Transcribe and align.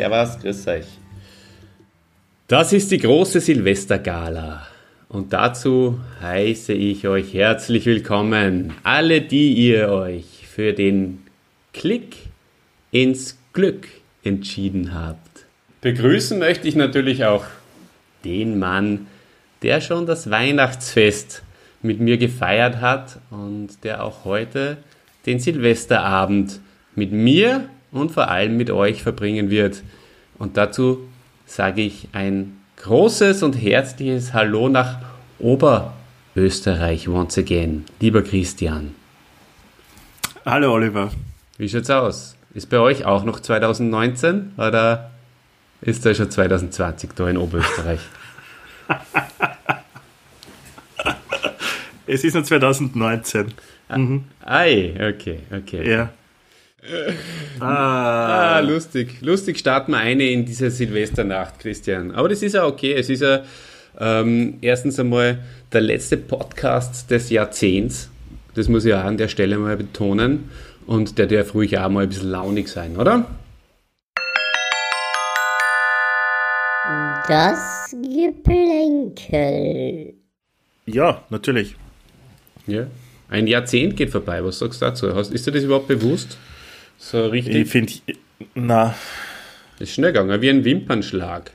Servus, 0.00 0.38
grüß 0.38 0.66
euch. 0.68 0.86
Das 2.48 2.72
ist 2.72 2.90
die 2.90 2.96
große 2.96 3.38
Silvestergala. 3.38 4.66
Und 5.10 5.34
dazu 5.34 6.00
heiße 6.22 6.72
ich 6.72 7.06
euch 7.06 7.34
herzlich 7.34 7.84
willkommen, 7.84 8.72
alle, 8.82 9.20
die 9.20 9.52
ihr 9.52 9.90
euch 9.90 10.24
für 10.50 10.72
den 10.72 11.18
Klick 11.74 12.16
ins 12.90 13.36
Glück 13.52 13.88
entschieden 14.24 14.94
habt. 14.94 15.44
Begrüßen 15.82 16.38
möchte 16.38 16.66
ich 16.66 16.76
natürlich 16.76 17.26
auch 17.26 17.44
den 18.24 18.58
Mann, 18.58 19.06
der 19.60 19.82
schon 19.82 20.06
das 20.06 20.30
Weihnachtsfest 20.30 21.42
mit 21.82 22.00
mir 22.00 22.16
gefeiert 22.16 22.80
hat 22.80 23.18
und 23.28 23.84
der 23.84 24.02
auch 24.02 24.24
heute 24.24 24.78
den 25.26 25.40
Silvesterabend 25.40 26.58
mit 26.94 27.12
mir 27.12 27.68
und 27.92 28.12
vor 28.12 28.28
allem 28.28 28.56
mit 28.56 28.70
euch 28.70 29.02
verbringen 29.02 29.50
wird. 29.50 29.82
Und 30.38 30.56
dazu 30.56 31.08
sage 31.46 31.82
ich 31.82 32.08
ein 32.12 32.58
großes 32.76 33.42
und 33.42 33.54
herzliches 33.54 34.32
Hallo 34.32 34.68
nach 34.68 34.98
Oberösterreich 35.38 37.08
once 37.08 37.38
again. 37.38 37.84
Lieber 38.00 38.22
Christian. 38.22 38.94
Hallo 40.44 40.72
Oliver. 40.72 41.10
Wie 41.58 41.68
schaut's 41.68 41.90
aus? 41.90 42.36
Ist 42.54 42.70
bei 42.70 42.78
euch 42.78 43.04
auch 43.04 43.24
noch 43.24 43.40
2019 43.40 44.52
oder 44.56 45.10
ist 45.82 46.04
da 46.04 46.14
schon 46.14 46.30
2020 46.30 47.10
da 47.14 47.28
in 47.28 47.36
Oberösterreich? 47.36 48.00
es 52.06 52.24
ist 52.24 52.34
noch 52.34 52.42
2019. 52.42 53.52
Mhm. 53.94 54.24
Ei, 54.44 54.94
okay, 54.96 55.40
okay. 55.50 55.90
Ja. 55.90 56.10
Ah. 57.60 58.56
ah. 58.56 58.60
lustig. 58.60 59.20
Lustig 59.20 59.58
starten 59.58 59.92
wir 59.92 59.98
eine 59.98 60.30
in 60.30 60.44
diese 60.44 60.70
Silvesternacht, 60.70 61.58
Christian. 61.58 62.10
Aber 62.12 62.28
das 62.28 62.42
ist 62.42 62.54
ja 62.54 62.64
okay. 62.66 62.94
Es 62.94 63.10
ist 63.10 63.20
ja 63.20 63.42
ähm, 63.98 64.58
erstens 64.62 64.98
einmal 64.98 65.40
der 65.72 65.82
letzte 65.82 66.16
Podcast 66.16 67.10
des 67.10 67.30
Jahrzehnts. 67.30 68.10
Das 68.54 68.68
muss 68.68 68.84
ich 68.84 68.94
auch 68.94 69.04
an 69.04 69.16
der 69.16 69.28
Stelle 69.28 69.58
mal 69.58 69.76
betonen. 69.76 70.50
Und 70.86 71.18
der 71.18 71.26
darf 71.26 71.54
ruhig 71.54 71.78
auch 71.78 71.88
mal 71.90 72.04
ein 72.04 72.08
bisschen 72.08 72.30
launig 72.30 72.68
sein, 72.68 72.96
oder? 72.96 73.26
Das 77.28 77.94
Geplänkel. 78.02 79.34
Ja, 80.86 81.22
natürlich. 81.30 81.76
Ja. 82.66 82.86
Ein 83.28 83.46
Jahrzehnt 83.46 83.96
geht 83.96 84.10
vorbei. 84.10 84.42
Was 84.44 84.58
sagst 84.58 84.82
du 84.82 84.86
dazu? 84.86 85.06
ist 85.06 85.46
dir 85.46 85.52
das 85.52 85.62
überhaupt 85.62 85.86
bewusst? 85.86 86.36
So 87.00 87.26
richtig. 87.26 87.56
Ich 87.56 87.68
finde, 87.68 87.92
na. 88.54 88.94
Ist 89.78 89.94
schnell 89.94 90.12
gegangen, 90.12 90.40
wie 90.42 90.50
ein 90.50 90.64
Wimpernschlag. 90.64 91.50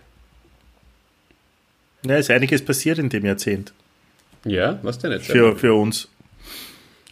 Ja, 2.03 2.17
ist 2.17 2.31
einiges 2.31 2.65
passiert 2.65 2.97
in 2.97 3.09
dem 3.09 3.25
Jahrzehnt. 3.25 3.71
Ja, 4.43 4.79
was 4.81 4.97
denn 4.99 5.11
jetzt? 5.11 5.27
Für, 5.27 5.55
für 5.55 5.73
uns. 5.73 6.09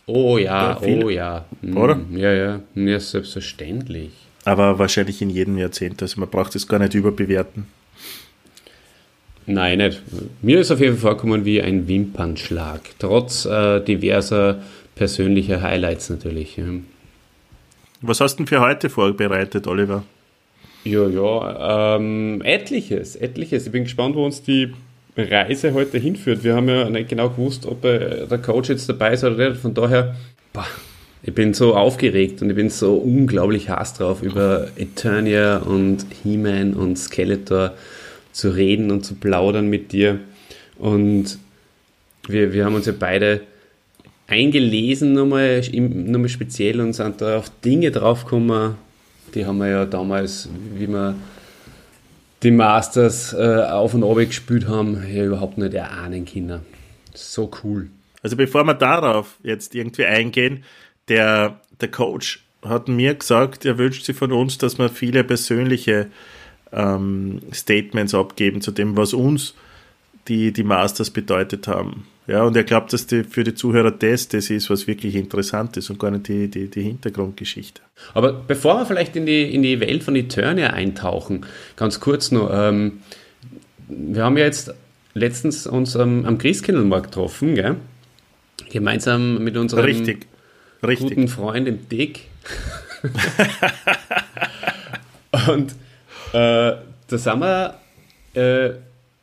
Oh 0.05 0.37
ja, 0.37 0.79
oh 0.81 1.09
ja. 1.09 1.45
Hm, 1.61 1.77
Oder? 1.77 1.99
Ja, 2.11 2.33
ja. 2.33 2.59
Ja, 2.75 2.99
selbstverständlich. 2.99 4.11
Aber 4.45 4.77
wahrscheinlich 4.77 5.21
in 5.21 5.29
jedem 5.29 5.57
Jahrzehnt. 5.57 6.01
Also 6.01 6.19
man 6.19 6.29
braucht 6.29 6.55
es 6.55 6.67
gar 6.67 6.79
nicht 6.79 6.95
überbewerten. 6.95 7.67
Nein, 9.45 9.77
nicht. 9.77 10.01
Mir 10.41 10.59
ist 10.59 10.71
auf 10.71 10.79
jeden 10.79 10.97
Fall 10.97 11.11
vorgekommen 11.11 11.45
wie 11.45 11.61
ein 11.61 11.87
Wimpernschlag. 11.87 12.81
Trotz 12.99 13.45
äh, 13.45 13.79
diverser 13.81 14.61
persönlicher 14.95 15.61
Highlights 15.61 16.09
natürlich. 16.09 16.59
Was 18.05 18.19
hast 18.19 18.35
du 18.35 18.43
denn 18.43 18.47
für 18.47 18.59
heute 18.59 18.89
vorbereitet, 18.89 19.65
Oliver? 19.65 20.03
Ja, 20.83 21.07
ja, 21.07 21.95
ähm, 21.95 22.41
etliches, 22.43 23.15
etliches. 23.15 23.65
Ich 23.65 23.71
bin 23.71 23.85
gespannt, 23.85 24.15
wo 24.15 24.25
uns 24.25 24.43
die 24.43 24.73
Reise 25.15 25.73
heute 25.73 25.99
hinführt. 25.99 26.43
Wir 26.43 26.55
haben 26.55 26.67
ja 26.67 26.89
nicht 26.89 27.07
genau 27.07 27.29
gewusst, 27.29 27.65
ob 27.65 27.85
äh, 27.85 28.27
der 28.27 28.39
Coach 28.39 28.67
jetzt 28.67 28.89
dabei 28.89 29.13
ist 29.13 29.23
oder 29.23 29.49
nicht. 29.49 29.61
Von 29.61 29.73
daher, 29.73 30.17
boah, 30.51 30.67
ich 31.21 31.33
bin 31.33 31.53
so 31.53 31.75
aufgeregt 31.75 32.41
und 32.41 32.49
ich 32.49 32.57
bin 32.57 32.69
so 32.69 32.95
unglaublich 32.95 33.69
heiß 33.69 33.93
drauf, 33.93 34.21
über 34.21 34.67
Eternia 34.75 35.59
und 35.59 36.05
He-Man 36.23 36.73
und 36.73 36.97
Skeletor 36.97 37.71
zu 38.33 38.49
reden 38.49 38.91
und 38.91 39.05
zu 39.05 39.15
plaudern 39.15 39.69
mit 39.69 39.93
dir. 39.93 40.19
Und 40.77 41.37
wir, 42.27 42.51
wir 42.51 42.65
haben 42.65 42.75
uns 42.75 42.85
ja 42.85 42.93
beide 42.99 43.39
eingelesen, 44.27 45.13
nochmal, 45.13 45.61
nochmal 45.71 46.29
speziell 46.29 46.79
und 46.81 46.93
sind 46.93 47.21
da 47.21 47.37
auf 47.37 47.51
Dinge 47.63 47.91
draufgekommen, 47.91 48.75
die 49.33 49.45
haben 49.45 49.57
wir 49.57 49.67
ja 49.67 49.85
damals, 49.85 50.49
wie 50.75 50.87
wir 50.87 51.15
die 52.43 52.51
Masters 52.51 53.33
äh, 53.33 53.63
auf 53.69 53.93
und 53.93 54.03
ab 54.03 54.17
gespielt 54.17 54.67
haben, 54.67 55.03
ja 55.11 55.23
überhaupt 55.23 55.57
nicht 55.57 55.73
erahnen 55.73 56.25
können. 56.25 56.61
So 57.13 57.49
cool. 57.63 57.89
Also 58.21 58.35
bevor 58.35 58.63
wir 58.63 58.73
darauf 58.73 59.37
jetzt 59.43 59.75
irgendwie 59.75 60.05
eingehen, 60.05 60.63
der, 61.07 61.59
der 61.81 61.89
Coach 61.89 62.43
hat 62.63 62.87
mir 62.87 63.15
gesagt, 63.15 63.65
er 63.65 63.77
wünscht 63.77 64.05
sich 64.05 64.15
von 64.15 64.31
uns, 64.31 64.57
dass 64.57 64.77
wir 64.77 64.89
viele 64.89 65.23
persönliche 65.23 66.07
ähm, 66.71 67.41
Statements 67.53 68.13
abgeben 68.13 68.61
zu 68.61 68.71
dem, 68.71 68.95
was 68.95 69.13
uns 69.13 69.53
die, 70.27 70.53
die 70.53 70.63
Masters 70.63 71.09
bedeutet 71.09 71.67
haben. 71.67 72.07
Ja, 72.25 72.43
und 72.43 72.55
er 72.55 72.63
glaubt, 72.63 72.93
dass 72.93 73.05
die, 73.05 73.23
für 73.23 73.43
die 73.43 73.53
Zuhörer 73.53 73.91
das, 73.91 74.29
das 74.29 74.49
ist, 74.49 74.69
was 74.69 74.87
wirklich 74.87 75.15
interessant 75.15 75.75
ist 75.75 75.89
und 75.89 75.99
gar 75.99 76.09
nicht 76.11 76.27
die, 76.29 76.47
die, 76.47 76.69
die 76.69 76.81
Hintergrundgeschichte. 76.81 77.81
Aber 78.13 78.31
bevor 78.31 78.77
wir 78.77 78.85
vielleicht 78.85 79.15
in 79.15 79.25
die, 79.25 79.53
in 79.53 79.61
die 79.61 79.79
Welt 79.81 80.03
von 80.03 80.15
Eternia 80.15 80.69
eintauchen, 80.69 81.45
ganz 81.75 81.99
kurz 81.99 82.31
noch, 82.31 82.49
ähm, 82.51 83.01
wir 83.89 84.23
haben 84.23 84.37
ja 84.37 84.45
jetzt 84.45 84.73
letztens 85.13 85.67
uns 85.67 85.95
ähm, 85.95 86.25
am 86.25 86.37
Christkindlmarkt 86.37 87.07
getroffen, 87.07 87.55
gell? 87.55 87.75
gemeinsam 88.69 89.43
mit 89.43 89.57
unserem 89.57 89.83
Richtig. 89.83 90.27
Richtig. 90.85 91.09
guten 91.09 91.27
Freund 91.27 91.67
im 91.67 91.87
Dick. 91.87 92.27
und 95.49 95.71
äh, 96.33 96.75
da 97.07 97.17
sind 97.17 97.39
wir 97.39 97.79
äh, 98.33 98.71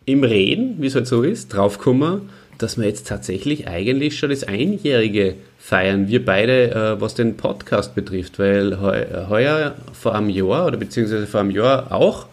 im 0.07 0.25
Reden, 0.25 0.77
wie 0.79 0.87
es 0.87 0.95
halt 0.95 1.07
so 1.07 1.23
ist, 1.23 1.49
draufgekommen, 1.49 2.31
dass 2.63 2.79
wir 2.79 2.87
jetzt 2.87 3.09
tatsächlich 3.09 3.69
eigentlich 3.69 4.19
schon 4.19 4.31
das 4.31 4.45
Einjährige 4.45 5.35
feiern. 5.59 6.09
Wir 6.09 6.25
beide, 6.25 6.71
äh, 6.71 6.99
was 7.01 7.15
den 7.15 7.37
Podcast 7.37 7.95
betrifft, 7.95 8.39
weil 8.39 8.81
heu, 8.81 9.05
heuer 9.29 9.75
vor 9.93 10.15
einem 10.15 10.31
Jahr 10.31 10.67
oder 10.67 10.77
beziehungsweise 10.77 11.27
vor 11.27 11.41
einem 11.41 11.51
Jahr 11.51 11.91
auch 11.93 12.27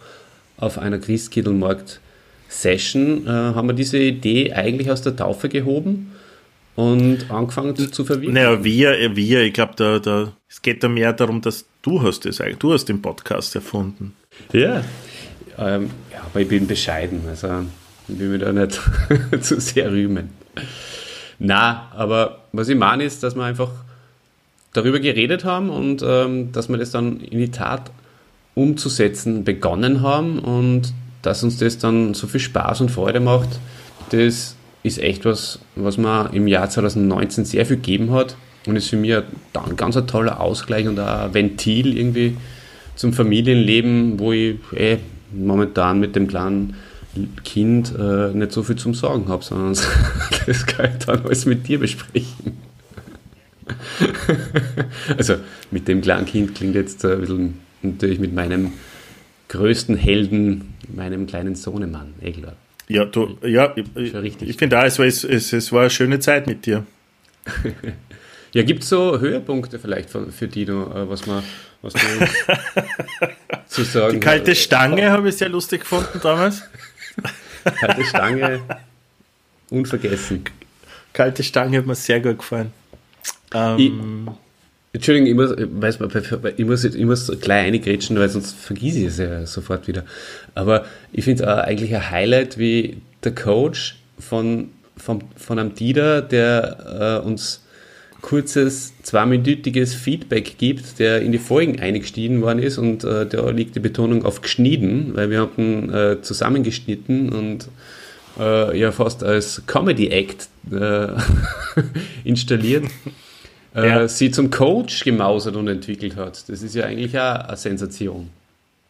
auf 0.56 0.78
einer 0.78 0.98
Christkindlmarkt-Session 0.98 3.26
äh, 3.26 3.30
haben 3.30 3.68
wir 3.68 3.74
diese 3.74 3.98
Idee 3.98 4.52
eigentlich 4.52 4.88
aus 4.90 5.02
der 5.02 5.16
Taufe 5.16 5.48
gehoben 5.48 6.12
und 6.74 7.30
angefangen 7.30 7.74
zu, 7.74 7.90
zu 7.90 8.04
verwirklichen. 8.04 8.34
Naja, 8.34 8.62
wir, 8.62 9.16
wir, 9.16 9.40
ich 9.42 9.52
glaube, 9.52 9.72
da, 9.76 9.98
da, 9.98 10.32
es 10.48 10.62
geht 10.62 10.84
da 10.84 10.88
mehr 10.88 11.12
darum, 11.12 11.40
dass 11.40 11.64
du 11.82 12.02
hast 12.02 12.26
es 12.26 12.42
du 12.58 12.72
hast 12.72 12.88
den 12.88 13.02
Podcast 13.02 13.54
erfunden. 13.54 14.14
Ja, 14.52 14.84
ähm, 15.58 15.90
ja 16.12 16.22
aber 16.24 16.40
ich 16.40 16.48
bin 16.48 16.66
bescheiden, 16.66 17.22
also 17.28 17.64
ich 18.08 18.18
will 18.18 18.28
mich 18.28 18.40
da 18.40 18.52
nicht 18.52 18.80
zu 19.40 19.60
sehr 19.60 19.90
rühmen. 19.90 20.30
Na, 21.38 21.88
aber 21.94 22.40
was 22.52 22.68
ich 22.68 22.76
meine 22.76 23.04
ist, 23.04 23.22
dass 23.22 23.36
wir 23.36 23.44
einfach 23.44 23.70
darüber 24.72 25.00
geredet 25.00 25.44
haben 25.44 25.70
und 25.70 26.02
ähm, 26.06 26.52
dass 26.52 26.68
wir 26.68 26.78
das 26.78 26.90
dann 26.90 27.20
in 27.20 27.38
die 27.38 27.50
Tat 27.50 27.90
umzusetzen 28.54 29.44
begonnen 29.44 30.02
haben 30.02 30.38
und 30.40 30.92
dass 31.22 31.42
uns 31.42 31.58
das 31.58 31.78
dann 31.78 32.14
so 32.14 32.26
viel 32.26 32.40
Spaß 32.40 32.80
und 32.80 32.90
Freude 32.90 33.20
macht, 33.20 33.60
das 34.10 34.56
ist 34.82 34.98
echt 34.98 35.24
was, 35.24 35.60
was 35.76 35.98
mir 35.98 36.30
im 36.32 36.48
Jahr 36.48 36.68
2019 36.68 37.44
sehr 37.44 37.66
viel 37.66 37.76
gegeben 37.76 38.12
hat 38.12 38.36
und 38.66 38.76
ist 38.76 38.88
für 38.88 38.96
mich 38.96 39.14
ein 39.14 39.76
ganz 39.76 39.96
ein 39.96 40.06
toller 40.06 40.40
Ausgleich 40.40 40.88
und 40.88 40.98
ein 40.98 41.34
Ventil 41.34 41.96
irgendwie 41.96 42.36
zum 42.96 43.12
Familienleben, 43.12 44.18
wo 44.18 44.32
ich 44.32 44.56
eh, 44.74 44.98
momentan 45.32 46.00
mit 46.00 46.16
dem 46.16 46.26
kleinen 46.26 46.74
Kind 47.44 47.94
äh, 47.98 48.32
nicht 48.34 48.52
so 48.52 48.62
viel 48.62 48.76
zum 48.76 48.94
Sorgen 48.94 49.28
habe, 49.28 49.44
sondern 49.44 49.74
das 50.46 50.66
kann 50.66 50.90
ich 50.92 51.04
dann 51.04 51.24
alles 51.24 51.46
mit 51.46 51.66
dir 51.68 51.78
besprechen. 51.78 52.58
also 55.16 55.36
mit 55.70 55.88
dem 55.88 56.00
kleinen 56.00 56.26
Kind 56.26 56.54
klingt 56.54 56.74
jetzt 56.74 57.04
ein 57.04 57.20
bisschen 57.20 57.60
natürlich 57.82 58.18
mit 58.18 58.34
meinem 58.34 58.72
größten 59.48 59.96
Helden, 59.96 60.74
meinem 60.94 61.26
kleinen 61.26 61.54
Sohnemann, 61.54 62.14
eh 62.22 62.32
klar. 62.32 62.56
Ja, 62.88 63.04
du, 63.04 63.36
ja, 63.42 63.74
ich, 63.94 64.40
ich 64.40 64.56
finde 64.56 64.78
auch, 64.78 64.84
es 64.84 64.98
war, 64.98 65.04
es, 65.04 65.24
es 65.24 65.72
war 65.72 65.82
eine 65.82 65.90
schöne 65.90 66.20
Zeit 66.20 66.46
mit 66.46 66.64
dir. 66.64 66.86
ja, 68.52 68.62
gibt 68.62 68.82
es 68.82 68.88
so 68.88 69.18
Höhepunkte 69.20 69.78
vielleicht 69.78 70.08
für, 70.08 70.32
für 70.32 70.48
Dino, 70.48 70.90
äh, 70.94 71.08
was 71.08 71.26
man 71.26 71.42
was 71.82 71.92
du 71.92 72.00
zu 73.68 73.84
sagen 73.84 74.14
Die 74.14 74.20
kalte 74.20 74.54
Stange 74.54 75.10
habe 75.10 75.28
ich 75.28 75.36
sehr 75.36 75.48
lustig 75.48 75.82
gefunden 75.82 76.18
damals. 76.22 76.62
Kalte 77.80 78.04
Stange, 78.04 78.60
unvergessen. 79.70 80.44
Kalte 81.12 81.42
Stange 81.42 81.78
hat 81.78 81.86
mir 81.86 81.94
sehr 81.94 82.20
gut 82.20 82.38
gefallen. 82.38 82.72
Ähm, 83.54 84.30
Entschuldigung, 84.92 85.28
ich 85.28 85.34
muss, 85.34 85.54
weiß 85.56 86.00
man, 86.00 86.10
ich 86.56 86.64
muss, 86.64 86.84
ich 86.84 87.04
muss 87.04 87.40
gleich 87.40 87.66
eingrätschen, 87.66 88.18
weil 88.18 88.28
sonst 88.28 88.56
vergieße 88.56 88.98
ich 89.00 89.06
es 89.06 89.18
ja 89.18 89.46
sofort 89.46 89.86
wieder. 89.86 90.04
Aber 90.54 90.86
ich 91.12 91.24
finde 91.24 91.44
es 91.44 91.48
eigentlich 91.48 91.94
ein 91.94 92.10
Highlight, 92.10 92.58
wie 92.58 92.98
der 93.22 93.34
Coach 93.34 93.96
von, 94.18 94.70
von, 94.96 95.24
von 95.36 95.58
einem 95.58 95.74
Dieter, 95.74 96.22
der 96.22 97.20
äh, 97.22 97.26
uns 97.26 97.62
kurzes, 98.20 98.92
zweiminütiges 99.02 99.94
Feedback 99.94 100.58
gibt, 100.58 100.98
der 100.98 101.22
in 101.22 101.32
die 101.32 101.38
Folgen 101.38 101.80
eingestiegen 101.80 102.42
worden 102.42 102.58
ist 102.58 102.78
und 102.78 103.04
äh, 103.04 103.26
da 103.26 103.50
liegt 103.50 103.76
die 103.76 103.80
Betonung 103.80 104.24
auf 104.24 104.42
geschnitten, 104.42 105.12
weil 105.14 105.30
wir 105.30 105.40
haben 105.40 105.92
äh, 105.92 106.20
zusammengeschnitten 106.20 107.32
und 107.32 107.68
äh, 108.38 108.78
ja 108.78 108.92
fast 108.92 109.22
als 109.22 109.62
Comedy 109.66 110.08
Act 110.08 110.48
äh, 110.70 111.08
installiert. 112.24 112.84
Äh, 113.74 113.86
ja. 113.86 114.08
sie 114.08 114.30
zum 114.30 114.50
Coach 114.50 115.04
gemausert 115.04 115.54
und 115.54 115.68
entwickelt 115.68 116.16
hat. 116.16 116.48
Das 116.48 116.62
ist 116.62 116.74
ja 116.74 116.84
eigentlich 116.84 117.16
auch 117.18 117.48
eine 117.48 117.56
Sensation. 117.56 118.30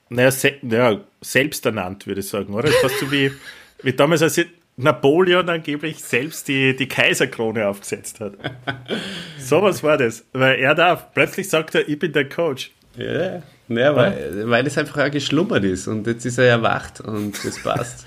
Naja, 0.08 0.30
se 0.30 0.52
ja, 0.62 1.00
selbst 1.20 1.66
ernannt, 1.66 2.06
würde 2.06 2.20
ich 2.20 2.28
sagen, 2.28 2.54
oder? 2.54 2.68
Fast 2.68 2.98
so 3.00 3.10
wie, 3.12 3.30
wie 3.82 3.92
damals, 3.92 4.22
als 4.22 4.40
Napoleon 4.78 5.48
angeblich 5.48 5.98
selbst 5.98 6.46
die, 6.46 6.74
die 6.74 6.86
Kaiserkrone 6.86 7.66
aufgesetzt 7.66 8.20
hat. 8.20 8.34
so 9.38 9.60
was 9.60 9.82
war 9.82 9.98
das. 9.98 10.24
Weil 10.32 10.60
er 10.60 10.74
darf, 10.74 11.12
plötzlich 11.12 11.48
sagt 11.48 11.74
er, 11.74 11.88
ich 11.88 11.98
bin 11.98 12.12
der 12.12 12.28
Coach. 12.28 12.70
Ja, 12.96 13.42
ja 13.68 13.96
weil, 13.96 14.48
weil 14.48 14.66
es 14.66 14.78
einfach 14.78 15.04
auch 15.04 15.10
geschlummert 15.10 15.64
ist 15.64 15.88
und 15.88 16.06
jetzt 16.06 16.24
ist 16.24 16.38
er 16.38 16.46
erwacht 16.46 17.00
und 17.00 17.44
das 17.44 17.60
passt. 17.62 18.06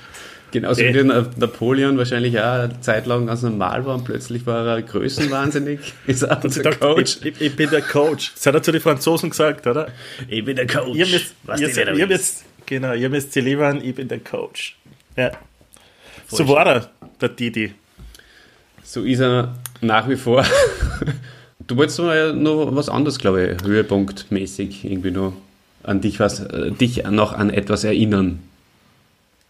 Genauso 0.52 0.82
wie 0.82 1.04
Napoleon 1.04 1.98
wahrscheinlich 1.98 2.40
auch 2.40 2.64
eine 2.64 2.82
Zeit 2.82 3.06
lang 3.06 3.28
ganz 3.28 3.42
normal 3.42 3.86
war 3.86 3.96
und 3.96 4.06
plötzlich 4.06 4.46
war 4.46 4.66
er 4.66 4.82
größenwahnsinnig. 4.82 5.80
Ist 6.08 6.24
er 6.24 6.44
unser 6.44 6.62
gedacht, 6.62 6.82
Coach. 6.82 7.20
Ich, 7.22 7.26
ich, 7.26 7.42
ich, 7.42 7.56
bin 7.56 7.70
der 7.70 7.82
Coach. 7.82 8.34
Das 8.34 8.48
hat 8.48 8.56
er 8.56 8.64
zu 8.64 8.74
den 8.74 8.82
Franzosen 8.82 9.30
gesagt, 9.30 9.66
oder? 9.66 9.88
Ich 10.28 10.44
bin 10.44 10.58
der 10.58 10.68
Coach. 10.68 10.98
Ihr 10.98 11.08
müsst, 11.08 11.36
Was 11.44 11.62
ihr, 11.62 11.94
ihr 11.96 12.08
müsst, 12.08 12.44
genau, 12.66 12.94
ihr 12.94 13.10
müsst 13.10 13.32
sie 13.32 13.40
liefern, 13.40 13.82
ich 13.82 13.96
bin 13.96 14.10
der 14.10 14.20
Coach. 14.20 14.76
Ja. 15.16 15.32
So 16.38 16.48
war 16.48 16.66
er, 16.66 16.90
der 17.20 17.30
Didi. 17.30 17.74
So 18.84 19.04
ist 19.04 19.20
er 19.20 19.56
nach 19.82 20.08
wie 20.10 20.16
vor. 20.16 20.46
du 21.68 21.78
wolltest 21.78 22.00
noch 22.00 22.76
was 22.76 22.90
anderes, 22.90 23.20
glaube 23.20 23.56
ich, 23.58 23.64
höhepunktmäßig 23.64 24.86
irgendwie 24.86 25.12
noch 25.12 25.34
an 25.84 26.02
dich 26.02 26.20
was, 26.20 26.40
äh, 26.40 26.72
dich 26.72 27.04
noch 27.04 27.34
an 27.34 27.50
etwas 27.50 27.84
erinnern. 27.84 28.40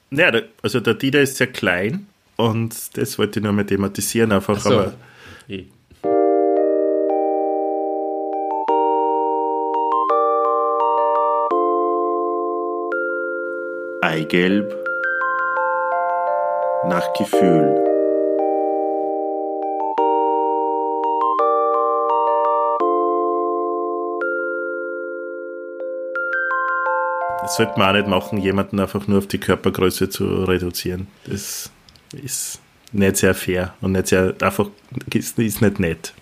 Naja, 0.09 0.41
also 0.61 0.79
der 0.79 0.95
Dieter 0.95 1.21
ist 1.21 1.37
sehr 1.37 1.47
klein 1.47 2.07
und 2.35 2.97
das 2.97 3.17
wollte 3.17 3.39
ich 3.39 3.43
nur 3.43 3.53
mal 3.53 3.65
thematisieren 3.65 4.31
einfach. 4.31 4.59
So. 4.59 4.69
Aber 4.71 4.93
okay. 5.45 5.67
Eigelb 14.01 14.80
nach 16.83 17.13
Gefühl. 17.13 17.75
Das 27.41 27.55
sollte 27.55 27.77
man 27.77 27.89
auch 27.89 27.93
nicht 27.93 28.07
machen, 28.07 28.37
jemanden 28.39 28.79
einfach 28.79 29.07
nur 29.07 29.19
auf 29.19 29.27
die 29.27 29.37
Körpergröße 29.37 30.09
zu 30.09 30.43
reduzieren. 30.45 31.07
Das 31.25 31.69
ist 32.13 32.59
nicht 32.91 33.17
sehr 33.17 33.35
fair 33.35 33.73
und 33.81 33.91
nicht 33.93 34.07
sehr, 34.07 34.33
einfach 34.41 34.69
ist, 35.13 35.37
ist 35.37 35.61
nicht 35.61 35.79
nett. 35.79 36.13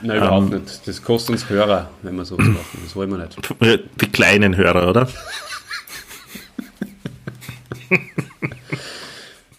Nein, 0.00 0.16
überhaupt 0.18 0.52
ähm, 0.52 0.60
nicht. 0.60 0.86
Das 0.86 1.02
kostet 1.02 1.30
uns 1.30 1.50
Hörer, 1.50 1.90
wenn 2.02 2.14
wir 2.16 2.24
sowas 2.24 2.46
machen. 2.46 2.80
Das 2.84 2.94
wollen 2.94 3.10
wir 3.10 3.18
nicht. 3.18 3.36
Die 4.00 4.12
kleinen 4.12 4.56
Hörer, 4.56 4.88
oder? 4.88 5.08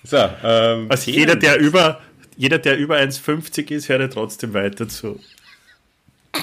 so, 0.10 0.18
ähm, 0.44 0.88
also 0.90 1.12
jeder, 1.12 1.36
der 1.36 1.60
über, 1.60 2.02
jeder, 2.36 2.58
der 2.58 2.78
über 2.78 2.98
1,50 2.98 3.72
ist, 3.72 3.90
hört 3.90 4.14
trotzdem 4.14 4.56
weiter 4.56 4.88
zu. 4.88 5.20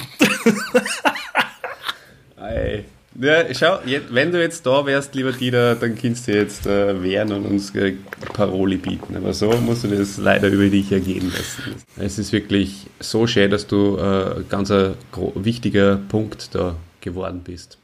Ei. 2.37 2.85
Ja, 3.19 3.51
schau, 3.53 3.79
wenn 4.11 4.31
du 4.31 4.39
jetzt 4.39 4.65
da 4.65 4.85
wärst, 4.85 5.15
lieber 5.15 5.31
Dieter, 5.31 5.75
dann 5.75 5.95
kannst 5.95 6.27
du 6.27 6.33
jetzt 6.33 6.67
äh, 6.67 7.01
wehren 7.01 7.31
und 7.31 7.47
uns 7.47 7.73
äh, 7.73 7.95
Paroli 8.31 8.77
bieten. 8.77 9.17
Aber 9.17 9.33
so 9.33 9.51
musst 9.53 9.83
du 9.83 9.87
das 9.87 10.17
leider 10.17 10.49
über 10.49 10.69
dich 10.69 10.91
ergehen 10.91 11.31
lassen. 11.31 11.75
Es 11.97 12.19
ist 12.19 12.31
wirklich 12.31 12.85
so 12.99 13.25
schön, 13.25 13.49
dass 13.49 13.65
du 13.65 13.97
äh, 13.97 14.43
ganz 14.47 14.69
ein 14.69 14.93
wichtiger 15.33 15.99
Punkt 16.09 16.53
da 16.53 16.75
geworden 17.01 17.41
bist. 17.43 17.79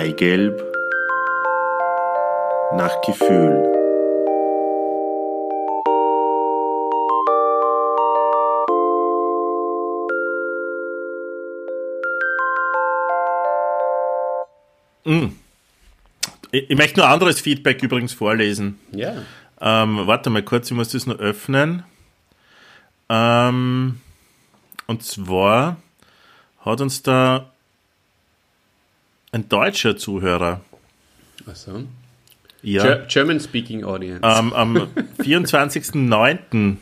Eigelb 0.00 0.58
nach 2.72 3.02
Gefühl. 3.02 3.70
Mm. 15.04 15.32
Ich, 16.50 16.70
ich, 16.70 16.78
möchte 16.78 17.00
nur 17.00 17.08
anderes 17.10 17.42
Feedback 17.42 17.82
übrigens 17.82 18.14
vorlesen. 18.14 18.80
Ja. 18.92 19.16
Ähm, 19.60 20.06
warte 20.06 20.30
mal 20.30 20.42
kurz, 20.42 20.70
ich 20.70 20.76
muss 20.78 20.88
das 20.88 21.04
nur 21.04 21.16
öffnen. 21.18 21.82
Ähm, 23.10 24.00
und 24.86 25.02
zwar 25.02 25.76
hat 26.64 26.80
uns 26.80 27.02
da 27.02 27.49
ein 29.32 29.48
deutscher 29.48 29.96
Zuhörer. 29.96 30.60
Achso. 31.46 31.84
Ja. 32.62 32.96
German 33.06 33.40
Speaking 33.40 33.84
Audience. 33.84 34.20
Ähm, 34.22 34.52
am 34.52 34.76
24.09. 35.18 36.76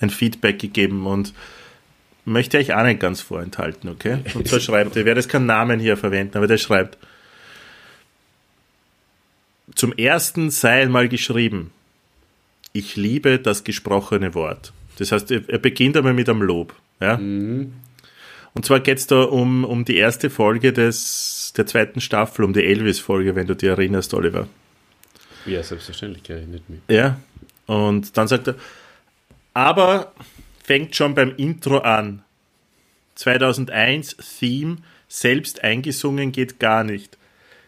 ein 0.00 0.10
Feedback 0.10 0.58
gegeben 0.58 1.06
und 1.06 1.32
möchte 2.24 2.58
ich 2.58 2.74
auch 2.74 2.84
nicht 2.84 3.00
ganz 3.00 3.20
vorenthalten, 3.20 3.88
okay? 3.90 4.18
Und 4.34 4.48
so 4.48 4.58
schreibt 4.60 4.96
er, 4.96 5.00
ich 5.00 5.06
werde 5.06 5.20
jetzt 5.20 5.28
keinen 5.28 5.46
Namen 5.46 5.80
hier 5.80 5.96
verwenden, 5.96 6.36
aber 6.36 6.46
der 6.46 6.58
schreibt, 6.58 6.98
zum 9.74 9.92
ersten 9.92 10.50
sei 10.50 10.82
einmal 10.82 11.08
geschrieben, 11.08 11.70
ich 12.72 12.96
liebe 12.96 13.38
das 13.38 13.64
gesprochene 13.64 14.34
Wort. 14.34 14.72
Das 14.98 15.10
heißt, 15.12 15.30
er 15.30 15.58
beginnt 15.58 15.96
einmal 15.96 16.14
mit 16.14 16.28
einem 16.28 16.42
Lob. 16.42 16.74
Ja? 17.00 17.16
Mhm. 17.16 17.72
Und 18.54 18.64
zwar 18.64 18.80
geht 18.80 18.98
es 18.98 19.06
da 19.06 19.22
um, 19.22 19.64
um 19.64 19.84
die 19.84 19.96
erste 19.96 20.30
Folge 20.30 20.72
des, 20.72 21.33
der 21.56 21.66
zweiten 21.66 22.00
Staffel, 22.00 22.44
um 22.44 22.52
die 22.52 22.64
Elvis-Folge, 22.64 23.34
wenn 23.34 23.46
du 23.46 23.54
dich 23.54 23.68
erinnerst, 23.68 24.14
Oliver. 24.14 24.48
Ja, 25.46 25.62
selbstverständlich 25.62 26.22
gerechnet 26.22 26.68
mich. 26.68 26.80
Ja, 26.88 27.20
und 27.66 28.16
dann 28.16 28.28
sagt 28.28 28.48
er, 28.48 28.54
aber 29.52 30.12
fängt 30.62 30.96
schon 30.96 31.14
beim 31.14 31.34
Intro 31.36 31.78
an. 31.78 32.22
2001 33.14 34.16
Theme, 34.38 34.78
selbst 35.08 35.62
eingesungen 35.62 36.32
geht 36.32 36.58
gar 36.58 36.82
nicht. 36.82 37.16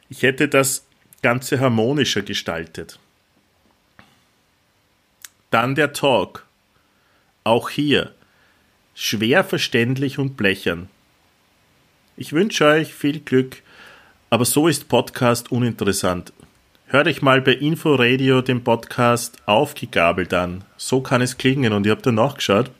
Ich 0.08 0.22
hätte 0.22 0.48
das 0.48 0.86
Ganze 1.22 1.60
harmonischer 1.60 2.22
gestaltet. 2.22 2.98
Dann 5.50 5.74
der 5.74 5.92
Talk. 5.92 6.46
Auch 7.44 7.70
hier 7.70 8.12
schwer 8.94 9.44
verständlich 9.44 10.18
und 10.18 10.36
blechern. 10.36 10.88
Ich 12.16 12.32
wünsche 12.32 12.64
euch 12.64 12.94
viel 12.94 13.20
Glück, 13.20 13.62
aber 14.30 14.44
so 14.44 14.68
ist 14.68 14.88
Podcast 14.88 15.52
uninteressant. 15.52 16.32
Hört 16.86 17.08
euch 17.08 17.22
mal 17.22 17.40
bei 17.40 17.52
Inforadio 17.52 18.42
den 18.42 18.62
Podcast 18.62 19.36
aufgegabelt 19.46 20.32
an. 20.34 20.64
So 20.76 21.00
kann 21.00 21.20
es 21.20 21.36
klingen 21.36 21.72
und 21.72 21.86
ich 21.86 21.90
habe 21.90 22.02
da 22.02 22.12
nachgeschaut, 22.12 22.70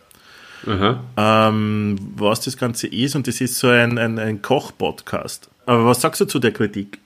ähm, 1.17 1.97
was 2.17 2.41
das 2.41 2.57
Ganze 2.57 2.87
ist 2.87 3.17
und 3.17 3.27
das 3.27 3.41
ist 3.41 3.59
so 3.59 3.69
ein, 3.69 3.99
ein, 3.99 4.19
ein 4.19 4.43
Koch-Podcast. 4.43 5.49
Aber 5.67 5.87
was 5.87 6.01
sagst 6.01 6.21
du 6.21 6.25
zu 6.27 6.39
der 6.39 6.53
Kritik? 6.53 6.99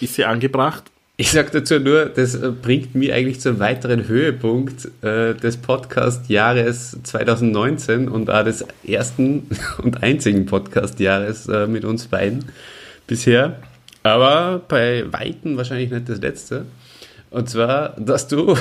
Ist 0.00 0.14
sie 0.14 0.24
angebracht? 0.24 0.84
Ich 1.18 1.30
sage 1.30 1.50
dazu 1.50 1.80
nur, 1.80 2.06
das 2.06 2.34
äh, 2.34 2.50
bringt 2.50 2.94
mich 2.94 3.12
eigentlich 3.12 3.40
zum 3.40 3.58
weiteren 3.58 4.06
Höhepunkt 4.06 4.86
äh, 5.02 5.34
des 5.34 5.56
Podcast-Jahres 5.56 6.98
2019 7.04 8.08
und 8.08 8.28
auch 8.30 8.44
des 8.44 8.66
ersten 8.86 9.48
und 9.82 10.02
einzigen 10.02 10.44
Podcast-Jahres 10.44 11.48
äh, 11.48 11.66
mit 11.66 11.84
uns 11.84 12.06
beiden 12.06 12.44
bisher. 13.06 13.60
Aber 14.02 14.60
bei 14.68 15.04
Weitem 15.12 15.56
wahrscheinlich 15.56 15.90
nicht 15.90 16.08
das 16.08 16.20
letzte. 16.20 16.66
Und 17.30 17.50
zwar, 17.50 17.90
dass 17.98 18.28
du, 18.28 18.56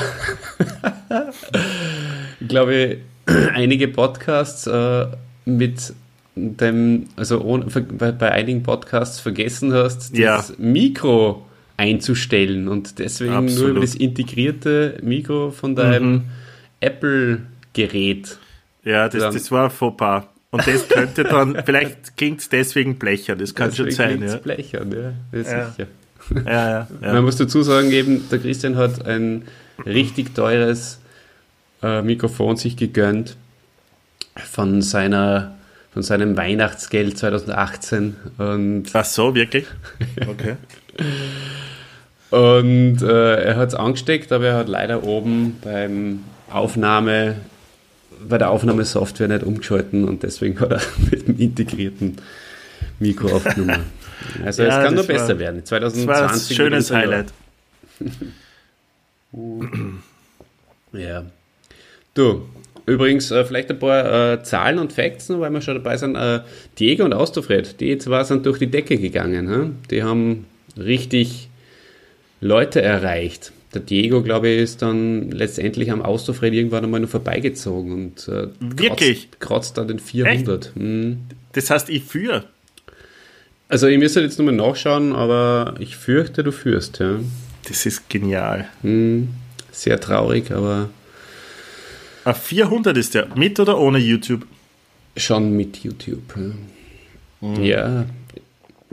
glaube 2.48 2.76
ich, 2.76 2.98
einige 3.54 3.88
Podcasts 3.88 4.68
äh, 4.68 5.08
mit 5.46 5.94
dem, 6.36 7.06
also 7.16 7.42
ohne, 7.42 7.66
bei, 7.66 8.12
bei, 8.12 8.32
einigen 8.32 8.64
Podcasts 8.64 9.20
vergessen 9.20 9.74
hast, 9.74 10.18
das 10.18 10.58
Mikro 10.58 11.46
einzustellen 11.78 12.68
und 12.68 13.00
deswegen 13.00 13.34
Absolut. 13.34 13.60
nur 13.60 13.70
über 13.70 13.80
das 13.82 13.96
integrierte 13.96 14.98
Mikro 15.02 15.52
von 15.52 15.76
deinem 15.76 16.24
Apple-Gerät. 16.80 18.38
Ja, 18.84 19.10
das, 19.10 19.34
das 19.34 19.52
war 19.52 19.66
ein 19.66 19.72
Fauxpas. 19.72 20.24
Und 20.56 20.68
das 20.68 20.88
könnte 20.88 21.24
dann, 21.24 21.62
vielleicht 21.66 22.16
klingt 22.18 22.40
es 22.42 22.50
deswegen 22.50 22.98
blecher, 22.98 23.36
das 23.36 23.54
kann 23.56 23.74
schon 23.74 23.86
Deswegen 23.88 24.10
sein. 24.10 24.18
klingt's 24.18 24.34
Ja. 24.34 24.40
blechern, 24.40 24.92
ja. 24.92 25.14
Das 25.32 25.42
ist 25.48 25.52
Ja. 25.52 25.70
sicher. 25.72 25.88
Ja, 26.46 26.70
ja, 26.70 26.88
Man 27.02 27.16
ja. 27.16 27.22
muss 27.22 27.36
dazu 27.36 27.62
sagen, 27.62 27.92
eben, 27.92 28.28
der 28.30 28.40
Christian 28.40 28.78
hat 28.78 29.06
ein 29.06 29.44
richtig 29.86 30.34
teures 30.34 31.00
äh, 31.84 32.02
Mikrofon 32.02 32.56
sich 32.58 32.78
gegönnt 32.78 33.36
von 34.36 34.82
seiner 34.82 35.52
von 35.94 36.04
seinem 36.04 36.36
Weihnachtsgeld 36.36 37.18
2018 37.18 38.18
und, 38.38 38.84
Ach 38.92 39.06
so, 39.06 39.34
wirklich? 39.34 39.66
Okay. 40.28 40.56
und 42.32 43.02
äh, 43.02 43.36
er 43.44 43.56
hat 43.56 43.70
es 43.70 43.76
angesteckt, 43.76 44.32
aber 44.34 44.48
er 44.48 44.58
hat 44.58 44.68
leider 44.68 45.04
oben 45.06 45.58
beim 45.64 46.20
Aufnahme 46.52 47.36
bei 48.28 48.38
der 48.38 48.50
Aufnahmesoftware 48.50 49.28
nicht 49.28 49.44
umgeschalten 49.44 50.06
und 50.08 50.24
deswegen 50.24 50.60
hat 50.60 50.72
er 50.72 50.82
mit 51.12 51.28
dem 51.28 51.40
integrierten 51.40 52.18
Mikro 53.00 53.36
aufgenommen. 53.36 53.84
Also 54.46 54.64
Ja, 54.64 54.70
es 54.80 54.86
kann 54.86 54.94
nur 54.96 55.04
das 55.04 55.10
war- 55.10 55.16
besser 55.28 55.40
werden. 55.40 55.62
Das 55.62 55.72
war 55.72 55.80
2020 55.82 56.52
ein 56.52 56.56
schönes. 56.56 56.92
Highlight. 56.92 57.28
Ja. 60.94 61.26
Du, 62.14 62.46
übrigens, 62.86 63.32
äh, 63.32 63.44
vielleicht 63.44 63.70
ein 63.70 63.80
paar 63.80 64.34
äh, 64.34 64.44
Zahlen 64.44 64.80
und 64.80 64.94
Facts, 64.94 65.30
weil 65.30 65.50
wir 65.52 65.62
schon 65.62 65.76
dabei 65.76 65.98
sind. 65.98 66.16
Äh, 66.16 66.42
Diego 66.80 67.04
und 67.04 67.14
Austofred, 67.14 67.80
die 67.82 67.98
zwei 67.98 68.24
sind 68.24 68.46
durch 68.46 68.60
die 68.60 68.68
Decke 68.72 68.98
gegangen. 68.98 69.50
Hä? 69.50 69.70
Die 69.92 70.04
haben 70.04 70.46
richtig 70.78 71.50
Leute 72.40 72.82
erreicht. 72.82 73.52
Der 73.76 73.82
Diego, 73.82 74.24
glaube 74.24 74.50
ich, 74.50 74.62
ist 74.62 74.82
dann 74.82 75.32
letztendlich 75.32 75.92
am 75.92 76.02
Austofred 76.02 76.54
irgendwann 76.54 76.84
einmal 76.84 77.02
nur 77.02 77.10
vorbeigezogen 77.10 77.92
und 77.92 78.28
äh, 78.28 78.48
Wirklich? 78.60 79.30
Kratzt, 79.40 79.76
kratzt 79.76 79.80
an 79.80 79.88
den 79.90 80.00
400. 80.00 80.72
Hm. 80.76 81.20
Das 81.54 81.70
heißt, 81.70 81.90
ich 81.90 82.04
führe. 82.04 82.46
Also, 83.68 83.88
ich 83.88 83.98
müsste 83.98 84.22
jetzt 84.22 84.40
nochmal 84.40 84.56
nachschauen, 84.56 85.14
aber 85.14 85.76
ich 85.80 85.98
fürchte, 85.98 86.44
du 86.44 86.52
führst. 86.52 87.00
Ja. 87.00 87.20
Das 87.68 87.86
ist 87.86 88.10
genial. 88.10 88.68
Hm. 88.82 89.30
Sehr 89.72 90.00
traurig, 90.00 90.52
aber 90.52 90.90
Ah, 92.26 92.34
400 92.34 92.98
ist 92.98 93.14
der. 93.14 93.28
Mit 93.36 93.60
oder 93.60 93.78
ohne 93.78 94.00
YouTube? 94.00 94.48
Schon 95.16 95.56
mit 95.56 95.78
YouTube. 95.84 96.34
Ja. 97.40 97.60
ja. 97.60 98.06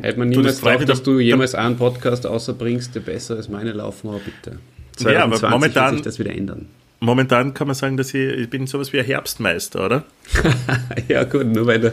Hätte 0.01 0.19
man. 0.19 0.31
Du, 0.31 0.39
niemals 0.39 0.57
das 0.57 0.61
freut 0.61 0.81
gedacht, 0.81 0.99
dass 0.99 1.03
du 1.03 1.19
jemals 1.19 1.55
einen 1.55 1.79
Podcast 1.79 2.27
außerbringst, 2.27 2.95
der 2.95 3.01
besser 3.01 3.37
als 3.37 3.49
meine 3.49 3.73
laufen, 3.73 4.11
aber 4.11 4.19
bitte. 4.19 4.59
Ja, 5.01 5.25
aber 5.25 5.37
2020 5.37 5.51
momentan- 5.51 5.85
wird 5.85 5.95
sich 5.97 6.05
das 6.05 6.19
wieder 6.19 6.35
ändern. 6.37 6.67
Momentan 7.01 7.53
kann 7.53 7.67
man 7.67 7.75
sagen, 7.75 7.97
dass 7.97 8.15
ich, 8.15 8.21
ich 8.21 8.49
bin 8.49 8.69
sowas 8.69 8.93
wie 8.93 9.01
ein 9.01 9.05
Herbstmeister, 9.05 9.85
oder? 9.85 10.05
ja, 11.09 11.25
gut, 11.25 11.47
nur 11.47 11.67
weil 11.67 11.81
du 11.81 11.93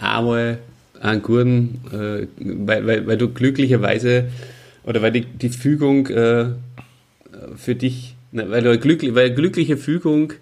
einmal 0.00 0.58
einen 1.00 1.22
guten, 1.22 1.80
äh, 1.92 2.26
weil, 2.38 2.86
weil, 2.86 3.06
weil 3.06 3.18
du 3.18 3.28
glücklicherweise 3.28 4.28
oder 4.84 5.02
weil 5.02 5.12
die, 5.12 5.26
die 5.26 5.50
Fügung 5.50 6.06
äh, 6.06 6.46
für 7.56 7.74
dich, 7.74 8.16
ne, 8.32 8.50
weil 8.50 8.62
du 8.62 8.70
eine 8.70 8.78
glückli 8.78 9.14
weil 9.14 9.34
glückliche 9.34 9.76
Fügung 9.76 10.32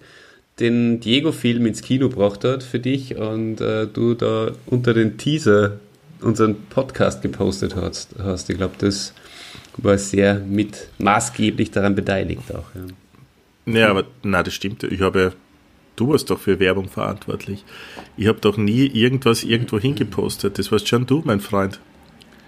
den 0.59 0.99
Diego-Film 1.01 1.65
ins 1.65 1.81
Kino 1.81 2.09
gebracht 2.09 2.43
hat 2.43 2.63
für 2.63 2.79
dich 2.79 3.17
und 3.17 3.61
äh, 3.61 3.87
du 3.87 4.13
da 4.13 4.51
unter 4.65 4.93
den 4.93 5.17
Teaser 5.17 5.79
unseren 6.21 6.55
Podcast 6.69 7.21
gepostet 7.21 7.75
hast. 7.75 8.15
hast. 8.17 8.49
Ich 8.49 8.57
glaube, 8.57 8.75
das 8.79 9.13
war 9.77 9.97
sehr 9.97 10.35
mit 10.35 10.89
maßgeblich 10.97 11.71
daran 11.71 11.95
beteiligt 11.95 12.53
auch. 12.53 12.65
Ja. 12.75 12.81
Ja, 13.67 13.89
aber 13.89 14.05
na, 14.23 14.43
das 14.43 14.53
stimmt. 14.53 14.83
Ich 14.83 15.01
habe, 15.01 15.33
du 15.97 16.09
warst 16.09 16.29
doch 16.29 16.39
für 16.39 16.59
Werbung 16.59 16.87
verantwortlich. 16.87 17.65
Ich 18.15 18.27
habe 18.27 18.39
doch 18.39 18.55
nie 18.55 18.85
irgendwas 18.87 19.43
irgendwo 19.43 19.77
hingepostet. 19.77 20.57
Das 20.57 20.71
warst 20.71 20.87
schon 20.87 21.05
du, 21.05 21.21
mein 21.25 21.41
Freund. 21.41 21.79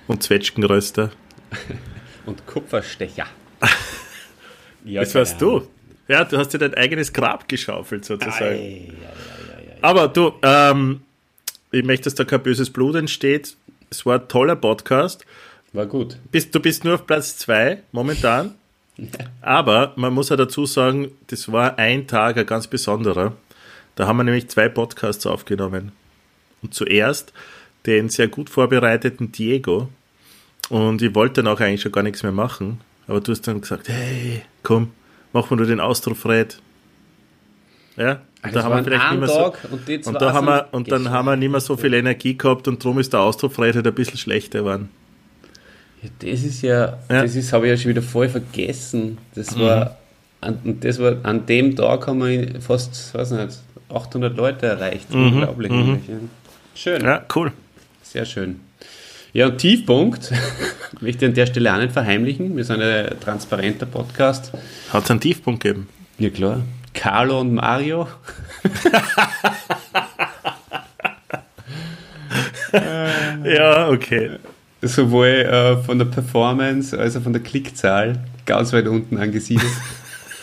Und 0.08 0.24
Zwetschgenröster. 0.24 1.12
Und 2.26 2.46
Kupferstecher. 2.48 3.28
ja, 4.86 5.02
Das 5.02 5.14
warst 5.14 5.40
genau. 5.40 5.60
du. 5.60 5.68
Ja, 6.08 6.24
du 6.24 6.38
hast 6.38 6.54
dir 6.54 6.58
dein 6.58 6.74
eigenes 6.74 7.12
Grab 7.12 7.48
geschaufelt, 7.50 8.06
sozusagen. 8.06 8.56
Ei. 8.56 8.94
Aber 9.82 10.08
du, 10.08 10.34
ähm, 10.42 11.02
ich 11.72 11.84
möchte, 11.84 12.06
dass 12.06 12.16
da 12.16 12.24
kein 12.24 12.42
böses 12.42 12.70
Blut 12.70 12.96
entsteht. 12.96 13.56
Es 13.90 14.06
war 14.06 14.20
ein 14.20 14.28
toller 14.28 14.56
Podcast. 14.56 15.26
War 15.74 15.86
gut. 15.86 16.18
Bist, 16.32 16.54
du 16.54 16.60
bist 16.60 16.84
nur 16.84 16.96
auf 16.96 17.06
Platz 17.06 17.38
zwei 17.38 17.84
momentan. 17.92 18.56
Aber 19.42 19.94
man 19.96 20.14
muss 20.14 20.30
ja 20.30 20.36
dazu 20.36 20.66
sagen, 20.66 21.12
das 21.28 21.52
war 21.52 21.78
ein 21.78 22.08
Tag, 22.08 22.38
ein 22.38 22.46
ganz 22.46 22.68
besonderer. 22.68 23.34
Da 23.96 24.08
haben 24.08 24.18
wir 24.18 24.24
nämlich 24.24 24.50
zwei 24.50 24.70
Podcasts 24.70 25.26
aufgenommen. 25.26 25.92
Und 26.62 26.74
zuerst 26.74 27.34
den 27.86 28.10
sehr 28.10 28.28
gut 28.28 28.50
vorbereiteten 28.50 29.32
Diego. 29.32 29.90
Und 30.70 31.02
ich 31.02 31.16
wollte 31.16 31.42
dann 31.42 31.54
auch 31.54 31.60
eigentlich 31.60 31.82
schon 31.82 31.92
gar 31.92 32.04
nichts 32.04 32.24
mehr 32.24 32.32
machen. 32.32 32.82
Aber 33.08 33.22
du 33.22 33.32
hast 33.32 33.48
dann 33.48 33.62
gesagt, 33.62 33.90
hey, 33.90 34.44
komm, 34.64 34.92
mach 35.34 35.50
mal 35.50 35.58
nur 35.58 35.66
den 35.66 35.80
Austrofred. 35.80 36.62
Ja, 37.96 38.22
und 38.44 38.56
Das 38.56 38.66
war 38.66 38.76
ein 38.76 38.84
nicht 38.86 39.20
mehr 39.20 39.28
so, 39.28 39.54
und 39.72 40.08
und, 40.08 40.22
da 40.22 40.32
haben 40.32 40.48
wir, 40.48 40.68
und 40.72 40.90
dann 40.92 41.10
haben 41.10 41.26
wir 41.26 41.36
nicht 41.36 41.52
mehr 41.52 41.60
so 41.60 41.76
viel 41.76 41.94
Energie 41.94 42.38
gehabt 42.38 42.68
und 42.68 42.84
darum 42.84 43.00
ist 43.00 43.12
der 43.12 43.20
Austrofred 43.20 43.76
halt 43.76 43.88
ein 43.88 43.94
bisschen 43.94 44.18
schlechter 44.18 44.60
geworden. 44.60 44.90
Ja, 46.02 46.10
das 46.20 46.44
ist 46.44 46.62
ja, 46.62 46.98
Ja. 47.10 47.24
das 47.24 47.36
ist, 47.36 47.52
habe 47.54 47.66
ich 47.68 47.72
ja 47.72 47.78
schon 47.78 47.90
wieder 47.90 48.02
voll 48.02 48.30
vergessen. 48.30 49.18
Das 49.36 49.58
war, 49.60 49.98
an, 50.42 50.78
das 50.82 51.00
war, 51.00 51.16
an 51.24 51.46
dem 51.46 51.76
Tag 51.76 52.08
haben 52.08 52.20
wir 52.26 52.62
fast, 52.62 53.14
weiß 53.14 53.32
nicht, 53.32 53.58
800 53.94 54.36
Leute 54.38 54.68
erreicht. 54.68 55.08
Unglaublich. 55.14 55.72
eigentlich, 55.72 56.08
Ja. 56.08 56.16
Schön, 56.76 57.02
Ja, 57.04 57.26
cool. 57.36 57.52
sehr 58.04 58.26
schön. 58.26 58.62
Ja, 59.34 59.48
und 59.48 59.58
Tiefpunkt 59.58 60.32
möchte 61.02 61.26
ich 61.26 61.30
an 61.30 61.36
der 61.36 61.46
Stelle 61.48 61.74
auch 61.74 61.80
nicht 61.80 61.92
verheimlichen. 61.92 62.56
Wir 62.56 62.64
sind 62.64 62.82
ein 62.82 63.20
transparenter 63.20 63.86
Podcast. 63.86 64.52
Hat 64.94 65.04
es 65.04 65.12
einen 65.12 65.20
Tiefpunkt 65.20 65.62
gegeben? 65.64 65.88
Ja, 66.18 66.30
klar. 66.30 66.62
Carlo 66.94 67.42
und 67.42 67.54
Mario. 67.56 68.08
Ja, 73.44 73.90
okay. 73.90 74.32
Sowohl 74.82 75.28
äh, 75.28 75.78
von 75.78 75.98
der 75.98 76.06
Performance 76.06 76.98
als 76.98 77.18
auch 77.18 77.22
von 77.22 77.34
der 77.34 77.42
Klickzahl 77.42 78.24
ganz 78.46 78.74
weit 78.74 78.88
unten 78.88 79.18
angesiedelt. 79.18 79.72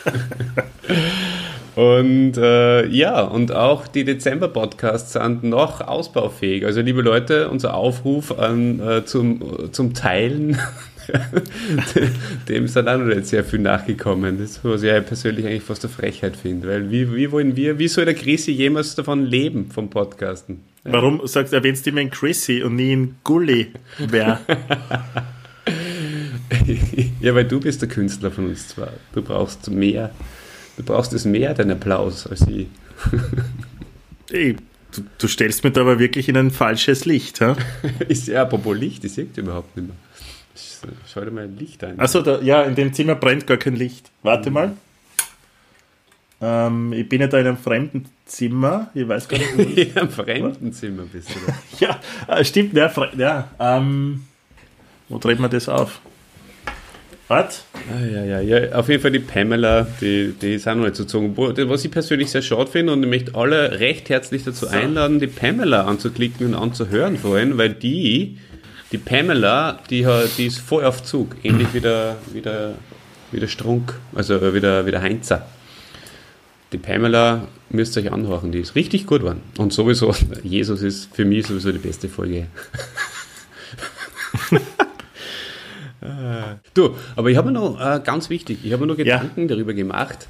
und 1.75 2.37
äh, 2.37 2.87
ja, 2.87 3.23
und 3.23 3.52
auch 3.52 3.87
die 3.87 4.05
Dezember-Podcasts 4.05 5.14
sind 5.14 5.45
noch 5.45 5.81
ausbaufähig. 5.81 6.64
Also 6.64 6.81
liebe 6.81 7.02
Leute, 7.02 7.49
unser 7.49 7.75
Aufruf 7.75 8.38
an, 8.38 8.81
äh, 8.81 9.05
zum, 9.05 9.73
zum 9.73 9.95
Teilen, 9.95 10.59
dem 12.48 12.68
sind 12.68 12.88
auch 12.88 12.98
noch 12.98 13.06
nicht 13.06 13.26
sehr 13.26 13.44
viel 13.44 13.60
nachgekommen. 13.60 14.38
Das, 14.38 14.64
was 14.64 14.82
ich 14.82 15.06
persönlich 15.06 15.46
eigentlich 15.46 15.62
fast 15.62 15.84
eine 15.84 15.92
Frechheit 15.92 16.36
finde. 16.36 16.68
Weil 16.68 16.90
wie, 16.90 17.14
wie 17.14 17.30
wollen 17.30 17.56
wir, 17.56 17.78
wie 17.78 17.88
soll 17.88 18.04
der 18.04 18.14
Chrissy 18.14 18.52
jemals 18.52 18.94
davon 18.94 19.25
leben, 19.25 19.70
vom 19.70 19.90
Podcasten? 19.90 20.60
Warum 20.84 21.26
sagst 21.26 21.52
du, 21.52 21.56
erwähnst 21.56 21.84
du 21.84 21.90
immer 21.90 22.00
in 22.00 22.10
Chrissy 22.10 22.62
und 22.62 22.76
nie 22.76 22.92
in 22.92 23.16
Gully 23.25 23.72
wer? 23.98 24.40
ja, 27.20 27.34
weil 27.34 27.44
du 27.44 27.60
bist 27.60 27.82
der 27.82 27.88
Künstler 27.88 28.30
von 28.30 28.46
uns 28.46 28.68
zwar. 28.68 28.92
Du 29.12 29.22
brauchst 29.22 29.68
mehr, 29.70 30.12
du 30.76 30.84
brauchst 30.84 31.12
es 31.12 31.25
mehr, 31.25 31.54
den 31.54 31.72
Applaus, 31.72 32.26
als 32.26 32.46
ich. 32.46 32.68
Ey, 34.30 34.56
du, 34.94 35.02
du 35.18 35.28
stellst 35.28 35.64
mir 35.64 35.72
da 35.72 35.80
aber 35.80 35.98
wirklich 35.98 36.28
in 36.28 36.36
ein 36.36 36.52
falsches 36.52 37.04
Licht. 37.04 37.40
Ha? 37.40 37.56
Ist 38.08 38.28
ja 38.28 38.42
apropos 38.42 38.76
Licht, 38.76 39.04
ich 39.04 39.12
sehe 39.12 39.26
überhaupt 39.36 39.76
nicht 39.76 39.88
mehr. 39.88 39.96
Schau 41.12 41.20
dir 41.25 41.30
mal 41.30 41.44
ein 41.44 41.56
Licht 41.58 41.82
ein. 41.84 41.98
Achso, 42.00 42.22
ja, 42.40 42.62
in 42.62 42.75
dem 42.75 42.92
Zimmer 42.92 43.14
brennt 43.14 43.46
gar 43.46 43.56
kein 43.56 43.76
Licht. 43.76 44.10
Warte 44.22 44.50
mal. 44.50 44.72
Ähm, 46.40 46.92
ich 46.92 47.08
bin 47.08 47.20
ja 47.20 47.26
da 47.28 47.38
in 47.38 47.46
einem 47.46 47.56
fremden 47.56 48.06
Zimmer. 48.26 48.90
Ich 48.94 49.08
weiß 49.08 49.28
gar 49.28 49.38
nicht, 49.38 49.56
wo 49.56 49.62
ich- 49.76 49.88
In 49.90 49.96
einem 49.96 50.10
Fremdenzimmer 50.10 51.04
bist 51.10 51.30
du 51.30 51.34
da. 51.46 51.54
Ja, 52.28 52.34
äh, 52.36 52.44
stimmt, 52.44 52.75
ja, 52.75 52.92
ja 53.16 53.48
ähm, 53.58 54.25
wo 55.08 55.18
dreht 55.18 55.38
man 55.38 55.50
das 55.50 55.68
auf? 55.68 56.00
Was? 57.28 57.64
Ah, 57.90 58.04
ja, 58.04 58.25
ja, 58.25 58.40
ja. 58.40 58.72
Auf 58.76 58.88
jeden 58.88 59.02
Fall 59.02 59.10
die 59.10 59.18
Pamela, 59.18 59.84
die, 60.00 60.32
die 60.40 60.54
ist 60.54 60.68
auch 60.68 60.76
noch 60.76 60.84
nicht 60.84 60.94
so 60.94 61.02
gezogen. 61.04 61.36
Was 61.36 61.84
ich 61.84 61.90
persönlich 61.90 62.30
sehr 62.30 62.42
schade 62.42 62.70
finde 62.70 62.92
und 62.92 63.02
ich 63.02 63.08
möchte 63.08 63.34
alle 63.34 63.80
recht 63.80 64.08
herzlich 64.10 64.44
dazu 64.44 64.68
einladen, 64.68 65.18
die 65.18 65.26
Pamela 65.26 65.86
anzuklicken 65.86 66.46
und 66.46 66.54
anzuhören 66.54 67.16
vorhin, 67.16 67.58
weil 67.58 67.70
die, 67.70 68.38
die 68.93 68.99
Pamela, 68.99 69.81
die, 69.90 70.07
hat- 70.07 70.38
die 70.38 70.47
ist 70.47 70.59
voll 70.59 70.85
auf 70.85 71.02
Zug. 71.02 71.37
Ähnlich 71.43 71.69
wie 71.73 71.81
der, 71.81 72.16
wie 72.33 72.40
der, 72.40 72.75
wie 73.33 73.40
der 73.40 73.49
Strunk, 73.49 73.95
also 74.14 74.55
wie 74.55 74.61
der, 74.61 74.87
wie 74.87 74.90
der 74.90 75.02
Heinzer. 75.02 75.47
Die 76.73 76.78
Pamela 76.78 77.49
müsst 77.71 77.97
ihr 77.97 78.02
euch 78.02 78.12
anhören, 78.12 78.52
die 78.52 78.59
ist 78.61 78.75
richtig 78.75 79.07
gut 79.07 79.21
geworden. 79.21 79.43
Und 79.59 79.73
sowieso, 79.73 80.14
Jesus 80.43 80.83
ist 80.83 81.14
für 81.14 81.25
mich 81.25 81.47
sowieso 81.47 81.73
die 81.73 81.78
beste 81.78 82.09
Folge. 82.09 82.47
Du, 86.75 86.95
aber 87.16 87.31
ich 87.31 87.37
habe 87.37 87.50
mir 87.50 87.59
noch, 87.59 87.81
äh, 87.81 88.00
ganz 88.05 88.31
wichtig, 88.31 88.59
ich 88.62 88.73
habe 88.73 88.83
mir 88.83 88.87
noch 88.93 88.97
Gedanken 88.97 89.43
ja. 89.43 89.47
darüber 89.49 89.75
gemacht, 89.75 90.28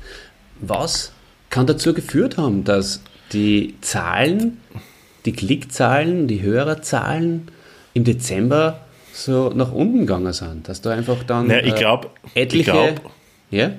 was 0.61 1.13
kann 1.51 1.67
dazu 1.67 1.93
geführt 1.93 2.39
haben, 2.39 2.65
dass 2.65 3.03
die 3.33 3.75
Zahlen, 3.81 4.59
die 5.27 5.33
Klickzahlen, 5.33 6.29
die 6.29 6.41
Hörerzahlen 6.41 7.49
im 7.97 8.05
Dezember 8.05 8.81
so 9.15 9.49
nach 9.55 9.73
unten 9.73 10.01
gegangen 10.01 10.33
sind, 10.35 10.69
dass 10.69 10.83
da 10.83 10.91
einfach 10.91 11.25
dann 11.25 11.47
naja, 11.47 11.65
ich 11.65 11.75
glaub, 11.75 12.11
äh, 12.35 12.43
etliche... 12.43 12.71
Ich 12.71 12.77
glaube, 12.77 13.01
ja? 13.51 13.71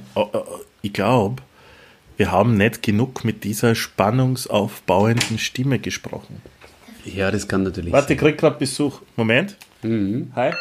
Ich 0.82 0.92
glaub, 0.92 1.42
wir 2.18 2.32
haben 2.32 2.58
nicht 2.58 2.82
genug 2.82 3.24
mit 3.24 3.44
dieser 3.44 3.76
spannungsaufbauenden 3.76 5.38
Stimme 5.38 5.78
gesprochen. 5.78 6.42
Ja, 7.06 7.30
das 7.30 7.48
kann 7.48 7.62
natürlich 7.62 7.94
Warte, 7.94 8.14
ich 8.14 8.20
krieg 8.20 8.40
gerade 8.40 8.58
Besuch. 8.58 9.02
Moment. 9.16 9.56
Mhm. 9.84 10.32
Hi. 10.36 10.52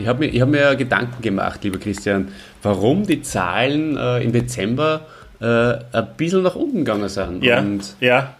Ich 0.00 0.06
habe 0.06 0.26
mir, 0.26 0.40
hab 0.40 0.48
mir 0.48 0.76
Gedanken 0.76 1.22
gemacht, 1.22 1.62
lieber 1.62 1.78
Christian, 1.78 2.28
warum 2.62 3.06
die 3.06 3.22
Zahlen 3.22 3.96
äh, 3.96 4.22
im 4.22 4.32
Dezember 4.32 5.06
äh, 5.40 5.44
ein 5.44 6.08
bisschen 6.16 6.42
nach 6.42 6.54
unten 6.54 6.78
gegangen 6.78 7.08
sind. 7.08 7.44
Ja, 7.44 7.60
Und, 7.60 7.94
ja. 8.00 8.34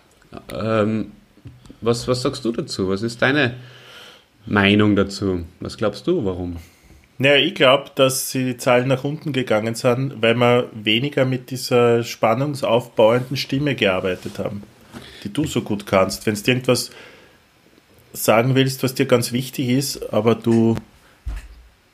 Ähm, 0.52 1.12
was, 1.80 2.06
was 2.08 2.22
sagst 2.22 2.44
du 2.44 2.52
dazu? 2.52 2.88
Was 2.88 3.02
ist 3.02 3.20
deine 3.22 3.54
Meinung 4.46 4.96
dazu? 4.96 5.44
Was 5.60 5.76
glaubst 5.76 6.06
du, 6.06 6.24
warum? 6.24 6.56
Naja, 7.18 7.36
ich 7.36 7.54
glaube, 7.54 7.90
dass 7.94 8.30
die 8.30 8.56
Zahlen 8.56 8.88
nach 8.88 9.04
unten 9.04 9.32
gegangen 9.32 9.74
sind, 9.74 10.22
weil 10.22 10.34
wir 10.36 10.70
weniger 10.72 11.26
mit 11.26 11.50
dieser 11.50 12.02
spannungsaufbauenden 12.02 13.36
Stimme 13.36 13.74
gearbeitet 13.74 14.38
haben, 14.38 14.62
die 15.22 15.32
du 15.32 15.46
so 15.46 15.60
gut 15.60 15.86
kannst. 15.86 16.24
Wenn 16.24 16.34
du 16.34 16.50
irgendwas 16.50 16.90
sagen 18.14 18.54
willst, 18.54 18.82
was 18.82 18.94
dir 18.94 19.06
ganz 19.06 19.32
wichtig 19.32 19.68
ist, 19.68 20.12
aber 20.14 20.34
du 20.34 20.76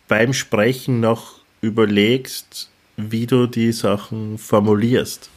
beim 0.09 0.33
Sprechen 0.33 1.01
noch 1.01 1.41
überlegst, 1.61 2.71
wie 2.97 3.27
du 3.27 3.47
die 3.47 3.73
Sachen 3.73 4.39
formulierst. 4.39 5.31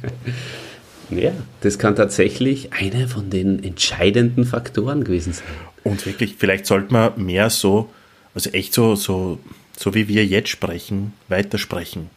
ja, 1.10 1.32
das 1.60 1.78
kann 1.78 1.96
tatsächlich 1.96 2.72
einer 2.72 3.08
von 3.08 3.30
den 3.30 3.62
entscheidenden 3.62 4.44
Faktoren 4.44 5.04
gewesen 5.04 5.32
sein. 5.32 5.46
Und 5.84 6.04
wirklich, 6.06 6.36
vielleicht 6.38 6.66
sollte 6.66 6.92
man 6.92 7.24
mehr 7.24 7.50
so, 7.50 7.88
also 8.34 8.50
echt 8.50 8.74
so, 8.74 8.94
so, 8.94 9.38
so 9.76 9.94
wie 9.94 10.08
wir 10.08 10.24
jetzt 10.26 10.48
sprechen, 10.48 11.12
weitersprechen. 11.28 12.10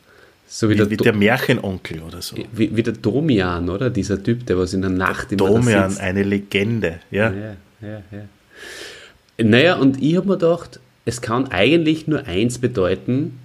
So 0.47 0.67
wie, 0.67 0.73
wie, 0.73 0.77
der, 0.77 0.89
wie 0.89 0.97
der 0.97 1.13
Märchenonkel 1.13 2.01
oder 2.01 2.21
so. 2.21 2.35
Wie, 2.51 2.75
wie, 2.75 2.83
der 2.83 2.93
Domian, 2.93 3.69
oder? 3.69 3.89
Dieser 3.89 4.21
Typ, 4.21 4.45
der 4.47 4.57
was 4.57 4.73
in 4.73 4.81
der 4.81 4.89
Nacht 4.89 5.31
immer 5.31 5.47
Domian, 5.47 5.97
eine 5.97 6.23
Legende, 6.23 6.99
ja. 7.09 7.31
Ja, 7.31 7.55
ja, 7.81 8.01
ja. 8.11 9.43
Naja, 9.43 9.75
und 9.75 10.01
ich 10.03 10.17
habe 10.17 10.27
mir 10.27 10.37
gedacht, 10.37 10.81
es 11.05 11.21
kann 11.21 11.51
eigentlich 11.51 12.07
nur 12.07 12.25
eins 12.25 12.59
bedeuten, 12.59 13.39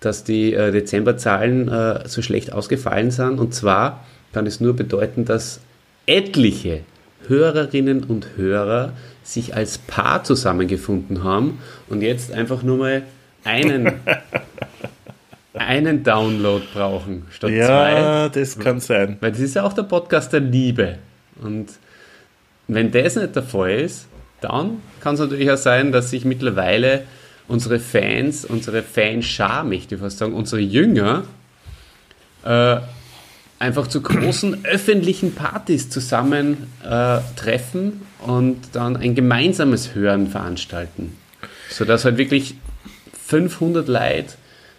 dass 0.00 0.24
die 0.24 0.52
äh, 0.52 0.70
Dezemberzahlen 0.70 1.68
äh, 1.68 2.08
so 2.08 2.20
schlecht 2.22 2.52
ausgefallen 2.52 3.10
sind. 3.10 3.38
Und 3.38 3.54
zwar 3.54 4.04
kann 4.32 4.46
es 4.46 4.60
nur 4.60 4.74
bedeuten, 4.76 5.24
dass 5.24 5.60
etliche 6.06 6.80
Hörerinnen 7.26 8.04
und 8.04 8.36
Hörer 8.36 8.92
sich 9.22 9.54
als 9.54 9.78
Paar 9.78 10.24
zusammengefunden 10.24 11.24
haben 11.24 11.58
und 11.88 12.02
jetzt 12.02 12.32
einfach 12.32 12.62
nur 12.62 12.76
mal 12.76 13.02
einen, 13.44 13.90
einen 15.54 16.04
Download 16.04 16.62
brauchen 16.74 17.26
statt 17.30 17.50
ja, 17.50 17.66
zwei. 17.66 17.92
Ja, 17.92 18.28
das 18.28 18.58
kann 18.58 18.80
sein. 18.80 19.16
Weil 19.20 19.32
das 19.32 19.40
ist 19.40 19.54
ja 19.54 19.62
auch 19.62 19.72
der 19.72 19.84
Podcast 19.84 20.34
der 20.34 20.40
Liebe. 20.40 20.98
Und 21.40 21.70
wenn 22.68 22.90
das 22.90 23.16
nicht 23.16 23.34
der 23.34 23.42
Fall 23.42 23.70
ist, 23.70 24.06
dann 24.44 24.82
kann 25.00 25.14
es 25.14 25.20
natürlich 25.20 25.50
auch 25.50 25.56
sein, 25.56 25.92
dass 25.92 26.10
sich 26.10 26.24
mittlerweile 26.24 27.04
unsere 27.48 27.78
Fans, 27.78 28.44
unsere 28.44 28.82
Fanschar, 28.82 29.64
möchte 29.64 29.96
ich 29.96 30.00
fast 30.00 30.18
sagen, 30.18 30.34
unsere 30.34 30.60
Jünger, 30.60 31.24
äh, 32.44 32.76
einfach 33.58 33.86
zu 33.86 34.00
großen 34.02 34.64
öffentlichen 34.64 35.34
Partys 35.34 35.90
zusammen 35.90 36.68
äh, 36.82 37.18
treffen 37.36 38.02
und 38.20 38.58
dann 38.72 38.96
ein 38.96 39.14
gemeinsames 39.14 39.94
Hören 39.94 40.28
veranstalten. 40.28 41.16
Sodass 41.70 42.04
halt 42.04 42.18
wirklich 42.18 42.54
500 43.26 43.88
Leute 43.88 44.34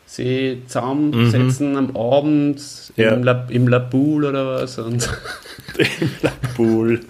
sie 0.05 0.61
zusammensetzen 0.67 1.71
mhm. 1.71 1.77
am 1.77 1.97
Abend 1.97 2.61
ja. 2.95 3.11
im, 3.11 3.23
La, 3.23 3.47
im 3.49 3.67
Lapool 3.67 4.25
oder 4.25 4.47
was. 4.47 4.77
Und 4.77 5.09
Im 5.77 6.09
Lapool. 6.21 7.01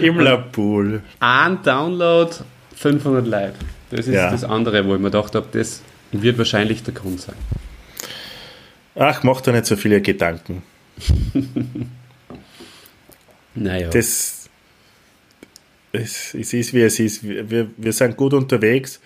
Im 0.00 0.18
Lapool. 0.18 1.02
Ein 1.20 1.62
Download, 1.62 2.34
500 2.76 3.26
Leute. 3.26 3.54
Das 3.90 4.06
ist 4.06 4.14
ja. 4.14 4.30
das 4.30 4.44
andere, 4.44 4.86
wo 4.86 4.94
ich 4.94 5.00
mir 5.00 5.10
gedacht 5.10 5.34
habe, 5.34 5.46
das 5.52 5.82
wird 6.12 6.38
wahrscheinlich 6.38 6.82
der 6.82 6.94
Grund 6.94 7.20
sein. 7.20 7.36
Ach, 8.94 9.22
mach 9.22 9.40
da 9.40 9.52
nicht 9.52 9.66
so 9.66 9.76
viele 9.76 10.00
Gedanken. 10.00 10.62
naja. 13.54 13.88
Das, 13.90 14.48
es, 15.92 16.34
es 16.34 16.52
ist, 16.52 16.74
wie 16.74 16.82
es 16.82 16.98
ist. 16.98 17.22
Wir, 17.24 17.70
wir 17.76 17.92
sind 17.92 18.16
gut 18.16 18.34
unterwegs. 18.34 19.00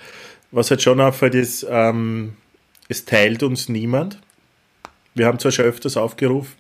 Was 0.51 0.71
halt 0.71 0.83
schon 0.83 1.01
auffällt, 1.01 1.35
ist, 1.35 1.67
ähm, 1.69 2.35
es 2.89 3.05
teilt 3.05 3.43
uns 3.43 3.69
niemand. 3.69 4.21
Wir 5.15 5.27
haben 5.27 5.39
zwar 5.39 5.51
schon 5.51 5.65
öfters 5.65 5.97
aufgerufen, 5.97 6.55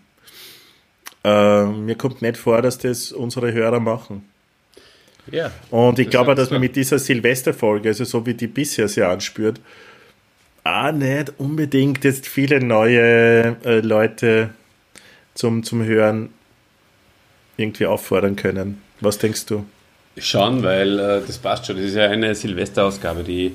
äh, 1.27 1.67
mir 1.67 1.97
kommt 1.97 2.23
nicht 2.23 2.37
vor, 2.37 2.63
dass 2.63 2.79
das 2.79 3.11
unsere 3.11 3.53
Hörer 3.53 3.81
machen. 3.81 4.23
Ja. 5.33 5.51
Und 5.71 5.99
ich 5.99 6.09
glaube, 6.09 6.37
dass 6.37 6.51
man 6.51 6.61
mit 6.61 6.77
dieser 6.77 7.01
Silvesterfolge, 7.01 7.89
also 7.89 8.05
so 8.05 8.25
wie 8.27 8.35
die 8.35 8.47
bisher 8.47 8.87
sie 8.87 9.03
anspürt, 9.03 9.61
auch 10.63 10.93
nicht 10.93 11.33
unbedingt 11.39 12.05
jetzt 12.05 12.29
viele 12.29 12.61
neue 12.61 13.57
äh, 13.65 13.81
Leute 13.81 14.51
zum, 15.35 15.65
zum 15.65 15.85
Hören 15.85 16.29
irgendwie 17.57 17.87
auffordern 17.87 18.37
können. 18.37 18.81
Was 19.01 19.19
denkst 19.19 19.47
du? 19.47 19.67
Schon, 20.17 20.63
weil 20.63 20.99
äh, 20.99 21.23
das 21.27 21.39
passt 21.39 21.67
schon. 21.67 21.77
Das 21.77 21.87
ist 21.87 21.97
ja 21.97 22.09
eine 22.09 22.37
Silvesterausgabe, 22.37 23.25
die 23.25 23.53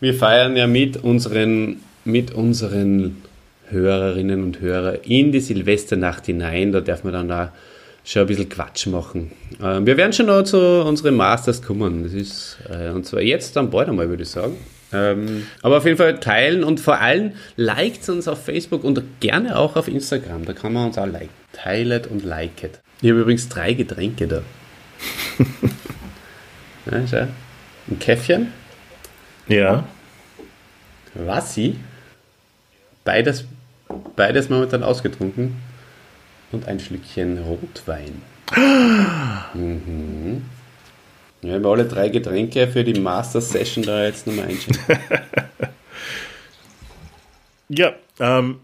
wir 0.00 0.14
feiern 0.14 0.56
ja 0.56 0.66
mit 0.66 0.96
unseren, 0.96 1.80
mit 2.04 2.32
unseren 2.32 3.22
Hörerinnen 3.70 4.42
und 4.42 4.60
Hörern 4.60 4.98
in 5.04 5.32
die 5.32 5.40
Silvesternacht 5.40 6.26
hinein. 6.26 6.72
Da 6.72 6.80
darf 6.80 7.04
man 7.04 7.12
dann 7.12 7.28
da 7.28 7.52
schon 8.04 8.22
ein 8.22 8.28
bisschen 8.28 8.48
Quatsch 8.48 8.86
machen. 8.86 9.32
Ähm, 9.62 9.86
wir 9.86 9.96
werden 9.96 10.12
schon 10.12 10.26
noch 10.26 10.42
zu 10.42 10.58
unseren 10.58 11.16
Masters 11.16 11.62
kommen. 11.62 12.04
Das 12.04 12.12
ist, 12.12 12.58
äh, 12.68 12.90
und 12.90 13.04
zwar 13.06 13.20
jetzt 13.20 13.56
dann 13.56 13.70
bald 13.70 13.88
einmal, 13.88 14.08
würde 14.08 14.22
ich 14.22 14.30
sagen. 14.30 14.56
Ähm, 14.92 15.46
aber 15.62 15.76
auf 15.78 15.84
jeden 15.84 15.98
Fall 15.98 16.18
teilen 16.18 16.64
und 16.64 16.80
vor 16.80 16.98
allem 16.98 17.32
liked 17.56 18.08
uns 18.08 18.26
auf 18.26 18.42
Facebook 18.42 18.84
und 18.84 19.02
gerne 19.20 19.58
auch 19.58 19.76
auf 19.76 19.86
Instagram. 19.86 20.46
Da 20.46 20.54
kann 20.54 20.72
man 20.72 20.86
uns 20.86 20.96
auch 20.96 21.06
liken. 21.06 21.28
Teilet 21.52 22.06
und 22.06 22.24
liket. 22.24 22.80
Ich 23.02 23.10
habe 23.10 23.20
übrigens 23.20 23.48
drei 23.48 23.74
Getränke 23.74 24.26
da. 24.26 24.42
ja, 26.90 27.06
schau. 27.06 27.28
Ein 27.90 27.98
Käffchen. 27.98 28.52
Ja. 29.46 29.84
Wassi. 31.14 31.76
Beides, 33.04 33.44
beides 34.16 34.48
momentan 34.48 34.82
ausgetrunken. 34.82 35.56
Und 36.50 36.66
ein 36.66 36.80
Schlückchen 36.80 37.38
Rotwein. 37.38 38.22
mhm. 39.54 40.42
Wir 41.42 41.64
alle 41.64 41.84
drei 41.84 42.08
Getränke 42.08 42.66
für 42.66 42.82
die 42.82 42.98
Master 42.98 43.40
Session 43.40 43.84
da 43.84 44.04
jetzt 44.04 44.26
nochmal 44.26 44.46
einschenken. 44.46 44.98
ja, 47.68 47.94
ähm, 48.18 48.60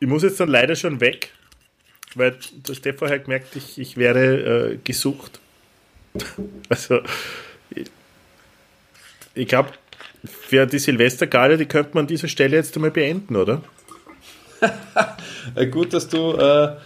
ich 0.00 0.08
muss 0.08 0.22
jetzt 0.22 0.40
dann 0.40 0.48
leider 0.48 0.74
schon 0.74 1.00
weg, 1.00 1.32
weil 2.14 2.36
der 2.52 2.74
Stefan 2.74 3.10
hat 3.10 3.24
gemerkt, 3.24 3.56
ich, 3.56 3.78
ich 3.78 3.96
wäre 3.96 4.72
äh, 4.72 4.78
gesucht. 4.82 5.40
also, 6.68 7.00
ich, 7.70 7.90
ich 9.34 9.48
glaube, 9.48 9.70
für 10.24 10.66
die 10.66 10.78
Silvestergale, 10.78 11.58
die 11.58 11.66
könnte 11.66 11.90
man 11.94 12.04
an 12.04 12.08
dieser 12.08 12.28
Stelle 12.28 12.56
jetzt 12.56 12.74
einmal 12.76 12.90
beenden, 12.90 13.36
oder? 13.36 13.62
Gut, 15.70 15.92
dass 15.92 16.08
du 16.08 16.32
äh, 16.32 16.76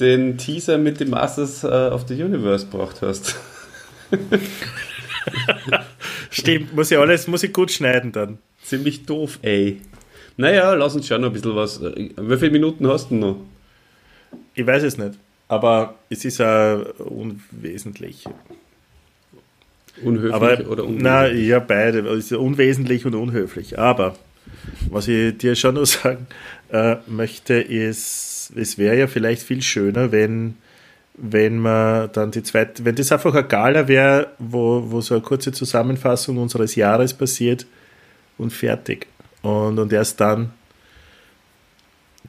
den 0.00 0.38
Teaser 0.38 0.78
mit 0.78 1.00
dem 1.00 1.10
Masters 1.10 1.64
äh, 1.64 1.66
of 1.66 2.06
the 2.08 2.22
Universe 2.22 2.66
gebracht 2.66 3.02
hast. 3.02 3.36
Stimmt, 6.30 6.74
muss 6.74 6.90
ich 6.90 6.98
alles, 6.98 7.26
muss 7.26 7.42
ich 7.42 7.52
gut 7.52 7.70
schneiden 7.70 8.12
dann. 8.12 8.38
Ziemlich 8.62 9.06
doof, 9.06 9.38
ey. 9.42 9.80
Naja, 10.36 10.74
lass 10.74 10.94
uns 10.94 11.06
schon 11.06 11.20
noch 11.20 11.28
ein 11.28 11.32
bisschen 11.32 11.56
was. 11.56 11.82
Wie 11.82 12.36
viele 12.36 12.50
Minuten 12.52 12.86
hast 12.86 13.10
du 13.10 13.16
noch? 13.16 13.36
Ich 14.54 14.66
weiß 14.66 14.82
es 14.84 14.98
nicht, 14.98 15.18
aber 15.48 15.96
es 16.10 16.24
ist 16.24 16.38
ja 16.38 16.76
unwesentlich. 16.98 18.24
Unhöflich 20.02 20.34
aber, 20.34 20.52
oder 20.68 20.84
unwesentlich? 20.84 21.02
Na, 21.02 21.26
ja, 21.26 21.58
beide. 21.58 22.00
Es 22.10 22.30
ist 22.30 22.32
unwesentlich 22.32 23.04
und 23.04 23.14
unhöflich. 23.14 23.78
Aber 23.78 24.14
was 24.90 25.08
ich 25.08 25.36
dir 25.38 25.56
schon 25.56 25.74
noch 25.74 25.86
sagen 25.86 26.26
äh, 26.72 26.96
möchte, 27.06 27.54
ist, 27.54 28.52
es 28.56 28.78
wäre 28.78 28.98
ja 28.98 29.06
vielleicht 29.06 29.42
viel 29.42 29.62
schöner, 29.62 30.12
wenn, 30.12 30.56
wenn 31.14 31.58
man 31.58 32.10
dann 32.12 32.30
die 32.30 32.42
zweite, 32.42 32.84
wenn 32.84 32.94
das 32.94 33.12
einfach 33.12 33.34
ein 33.34 33.48
Gala 33.48 33.88
wäre, 33.88 34.28
wo, 34.38 34.90
wo 34.90 35.00
so 35.00 35.14
eine 35.14 35.22
kurze 35.22 35.52
Zusammenfassung 35.52 36.38
unseres 36.38 36.74
Jahres 36.74 37.14
passiert 37.14 37.66
und 38.36 38.52
fertig. 38.52 39.06
Und, 39.42 39.78
und 39.78 39.92
erst 39.92 40.20
dann 40.20 40.52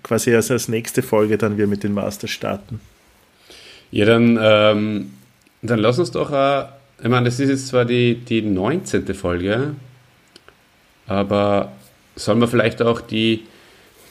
quasi 0.04 0.32
erst 0.32 0.52
als 0.52 0.67
nächste 0.67 1.02
Folge 1.02 1.38
dann 1.38 1.58
wir 1.58 1.67
mit 1.67 1.84
den 1.84 1.93
Masters 1.93 2.32
starten. 2.32 2.80
Ja, 3.91 4.06
dann, 4.06 4.38
ähm, 4.41 5.13
dann 5.62 5.80
lass 5.80 5.99
uns 5.99 6.12
doch, 6.12 6.32
äh, 6.32 6.65
ich 7.02 7.10
meine, 7.10 7.25
das 7.25 7.39
ist 7.39 7.49
jetzt 7.49 7.67
zwar 7.67 7.86
die, 7.86 8.15
die 8.15 8.41
19. 8.41 9.13
Folge, 9.13 9.75
aber 11.08 11.71
sollen 12.15 12.39
wir 12.39 12.47
vielleicht 12.47 12.82
auch 12.82 13.02
die, 13.02 13.45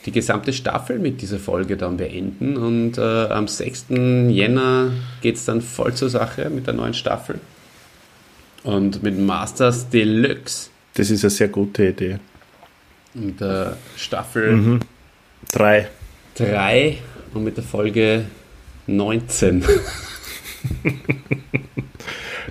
die 0.07 0.13
gesamte 0.13 0.53
Staffel 0.53 0.99
mit 0.99 1.21
dieser 1.21 1.39
Folge 1.39 1.77
dann 1.77 1.97
beenden 1.97 2.57
und 2.57 2.99
äh, 2.99 3.01
am 3.01 3.49
6. 3.49 3.87
Jänner 3.91 4.93
geht 5.21 5.37
es 5.37 5.45
dann 5.45 5.61
voll 5.61 5.95
zur 5.95 6.09
Sache 6.09 6.51
mit 6.51 6.67
der 6.67 6.75
neuen 6.75 6.95
Staffel 6.95 7.41
und 8.63 9.03
mit 9.03 9.19
Masters 9.19 9.89
Deluxe. 9.89 10.71
Das 10.95 11.11
ist 11.11 11.25
eine 11.25 11.31
sehr 11.31 11.49
gute 11.49 11.89
Idee. 11.89 12.19
Und 13.15 13.41
der 13.41 13.77
Staffel 13.97 14.57
mhm. 14.57 14.81
Drei. 15.53 15.89
Drei 16.35 16.99
und 17.35 17.45
mit 17.45 17.57
der 17.57 17.65
Folge 17.65 18.25
19. 18.87 19.65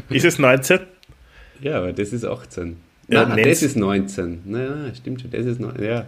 ist 0.09 0.25
es 0.25 0.39
19? 0.39 0.79
Ja, 1.61 1.77
aber 1.77 1.93
das 1.93 2.13
ist 2.13 2.25
18. 2.25 2.77
Ja, 3.07 3.25
nein, 3.25 3.43
das 3.43 3.61
ist 3.61 3.75
19. 3.75 4.41
Naja, 4.45 4.95
stimmt 4.95 5.21
schon, 5.21 5.31
das 5.31 5.45
ist 5.45 5.59
19. 5.59 5.83
Ja. 5.83 6.07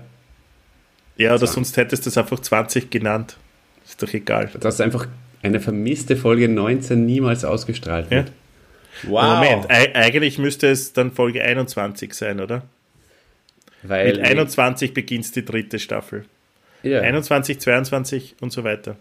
Ja, 1.19 1.31
oder 1.31 1.39
20. 1.39 1.53
sonst 1.53 1.77
hättest 1.77 2.05
du 2.05 2.09
es 2.09 2.17
einfach 2.17 2.39
20 2.39 2.89
genannt. 2.89 3.37
Ist 3.85 4.01
doch 4.01 4.13
egal. 4.13 4.49
Dass 4.59 4.79
einfach 4.79 5.07
eine 5.43 5.59
vermisste 5.59 6.15
Folge 6.15 6.47
19 6.47 7.05
niemals 7.05 7.43
ausgestrahlt 7.43 8.09
wird. 8.09 8.29
Ja. 8.29 9.09
Wow. 9.09 9.35
Moment, 9.35 9.69
eigentlich 9.69 10.39
müsste 10.39 10.67
es 10.67 10.93
dann 10.93 11.11
Folge 11.11 11.43
21 11.43 12.13
sein, 12.13 12.39
oder? 12.39 12.63
Weil 13.83 14.07
Mit 14.13 14.19
21 14.19 14.93
beginnt 14.93 15.35
die 15.35 15.45
dritte 15.45 15.79
Staffel. 15.79 16.25
Ja. 16.83 17.01
21, 17.01 17.59
22 17.59 18.35
und 18.39 18.51
so 18.51 18.63
weiter. 18.63 18.95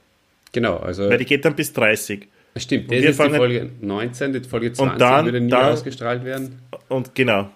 Genau, 0.53 0.77
also. 0.77 1.09
Weil 1.09 1.19
die 1.19 1.25
geht 1.25 1.45
dann 1.45 1.55
bis 1.55 1.73
30. 1.73 2.27
Stimmt, 2.57 2.91
das 2.91 2.99
ist 2.99 3.21
die 3.21 3.31
Folge 3.31 3.71
19, 3.81 4.33
die 4.33 4.41
Folge 4.49 4.73
20 4.73 4.93
und 4.93 5.01
dann, 5.01 5.25
würde 5.25 5.41
nie 5.41 5.51
dann, 5.51 5.73
ausgestrahlt 5.73 6.25
werden. 6.25 6.61
Und 6.89 7.15
genau, 7.15 7.51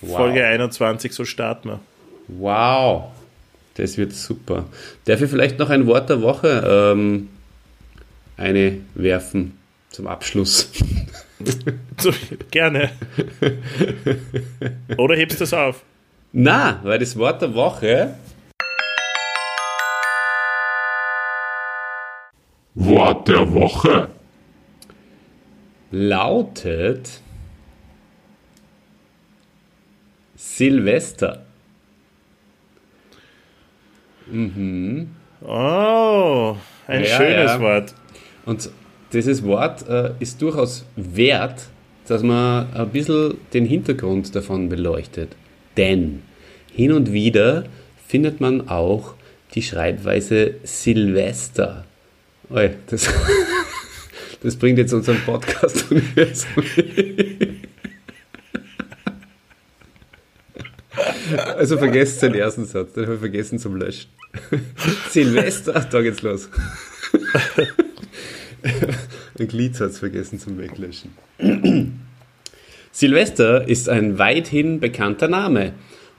wow. 0.00 0.16
Folge 0.16 0.44
21, 0.44 1.12
so 1.12 1.24
starten 1.24 1.70
wir. 1.70 1.80
Wow, 2.28 3.10
das 3.78 3.96
wird 3.96 4.12
super. 4.12 4.66
Darf 5.04 5.22
ich 5.22 5.30
vielleicht 5.30 5.58
noch 5.58 5.70
ein 5.70 5.86
Wort 5.86 6.10
der 6.10 6.20
Woche 6.20 6.92
ähm, 6.92 7.28
eine 8.36 8.80
werfen 8.94 9.56
zum 9.90 10.08
Abschluss? 10.08 10.70
Gerne. 12.50 12.90
Oder 14.96 15.16
hebst 15.16 15.38
du 15.38 15.42
das 15.44 15.54
auf? 15.54 15.84
Na, 16.32 16.80
weil 16.82 16.98
das 16.98 17.16
Wort 17.16 17.40
der 17.40 17.54
Woche 17.54 18.14
Wort 22.74 23.28
der 23.28 23.52
Woche 23.52 24.08
lautet 25.90 27.20
Silvester. 30.36 31.47
Mhm. 34.30 35.08
Oh, 35.42 36.56
ein 36.86 37.04
ja, 37.04 37.16
schönes 37.16 37.52
ja. 37.52 37.60
Wort. 37.60 37.94
Und 38.44 38.70
dieses 39.12 39.42
Wort 39.44 39.88
äh, 39.88 40.12
ist 40.18 40.42
durchaus 40.42 40.84
wert, 40.96 41.68
dass 42.06 42.22
man 42.22 42.72
ein 42.74 42.88
bisschen 42.90 43.34
den 43.52 43.64
Hintergrund 43.64 44.34
davon 44.34 44.68
beleuchtet. 44.68 45.36
Denn 45.76 46.22
hin 46.72 46.92
und 46.92 47.12
wieder 47.12 47.64
findet 48.06 48.40
man 48.40 48.68
auch 48.68 49.14
die 49.54 49.62
Schreibweise 49.62 50.54
Silvester 50.64 51.84
Oi, 52.50 52.70
das, 52.86 53.06
das 54.42 54.56
bringt 54.56 54.78
jetzt 54.78 54.94
unseren 54.94 55.20
Podcast-Universum. 55.26 56.64
Also 61.36 61.78
vergesst 61.78 62.22
den 62.22 62.34
ersten 62.34 62.64
Satz, 62.64 62.92
den 62.92 63.04
habe 63.04 63.14
ich 63.14 63.20
vergessen 63.20 63.58
zum 63.58 63.76
Löschen. 63.76 64.10
Silvester, 65.10 65.86
da 65.90 66.02
geht's 66.02 66.22
los. 66.22 66.48
Ein 69.38 69.48
Gliedsatz 69.48 69.98
vergessen 69.98 70.38
zum 70.38 70.58
Weglöschen. 70.58 71.10
Silvester 72.90 73.68
ist 73.68 73.88
ein 73.88 74.18
weithin 74.18 74.80
bekannter 74.80 75.28
Name, 75.28 75.74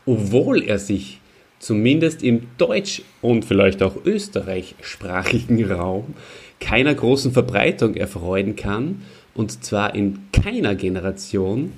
obwohl 0.06 0.63
er 0.63 0.80
sich 0.80 1.19
zumindest 1.60 2.24
im 2.24 2.48
deutsch- 2.58 3.02
und 3.22 3.43
vielleicht 3.43 3.84
auch 3.84 3.98
österreichsprachigen 4.06 5.69
Raum 5.69 6.13
keiner 6.62 6.95
großen 6.95 7.34
Verbreitung 7.34 7.95
erfreuen 7.95 8.56
kann, 8.56 9.02
und 9.34 9.63
zwar 9.63 9.95
in 9.95 10.19
keiner 10.32 10.76
Generation, 10.76 11.74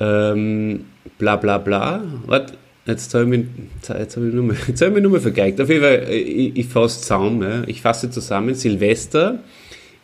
ähm, 0.00 0.84
bla 1.18 1.36
bla 1.36 1.58
bla. 1.58 2.04
Warte, 2.26 2.54
jetzt 2.86 3.14
habe 3.14 3.36
ich, 3.36 3.44
jetzt 3.76 4.16
hab 4.16 4.22
ich, 4.24 4.34
nur, 4.34 4.54
jetzt 4.66 4.80
hab 4.80 4.88
ich 4.88 4.94
mich 4.94 5.02
nur 5.02 5.12
mal 5.12 5.20
vergeigt. 5.20 5.60
Auf 5.60 5.68
jeden 5.68 5.82
Fall, 5.82 6.06
äh, 6.08 6.18
ich, 6.18 6.56
ich 6.56 6.66
fasse 6.66 7.00
zusammen. 7.00 7.64
Ich 7.66 7.82
fasse 7.82 8.10
zusammen. 8.10 8.54
Silvester 8.54 9.40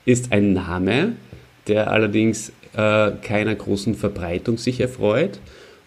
ist 0.04 0.32
ein 0.32 0.52
Name, 0.52 1.12
der 1.68 1.90
allerdings 1.90 2.52
äh, 2.76 3.12
keiner 3.22 3.54
großen 3.54 3.94
Verbreitung 3.94 4.58
sich 4.58 4.80
erfreut 4.80 5.38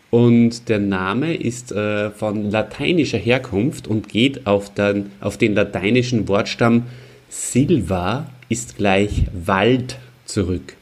und 0.09 0.69
der 0.69 0.79
Name 0.79 1.35
ist 1.35 1.71
äh, 1.71 2.11
von 2.11 2.49
lateinischer 2.49 3.17
Herkunft 3.17 3.87
und 3.87 4.07
geht 4.07 4.47
auf 4.47 4.73
den, 4.73 5.11
auf 5.19 5.37
den 5.37 5.53
lateinischen 5.53 6.27
Wortstamm 6.27 6.83
Silva 7.29 8.29
ist 8.47 8.77
gleich 8.77 9.25
Wald 9.33 9.97
zurück. 10.23 10.76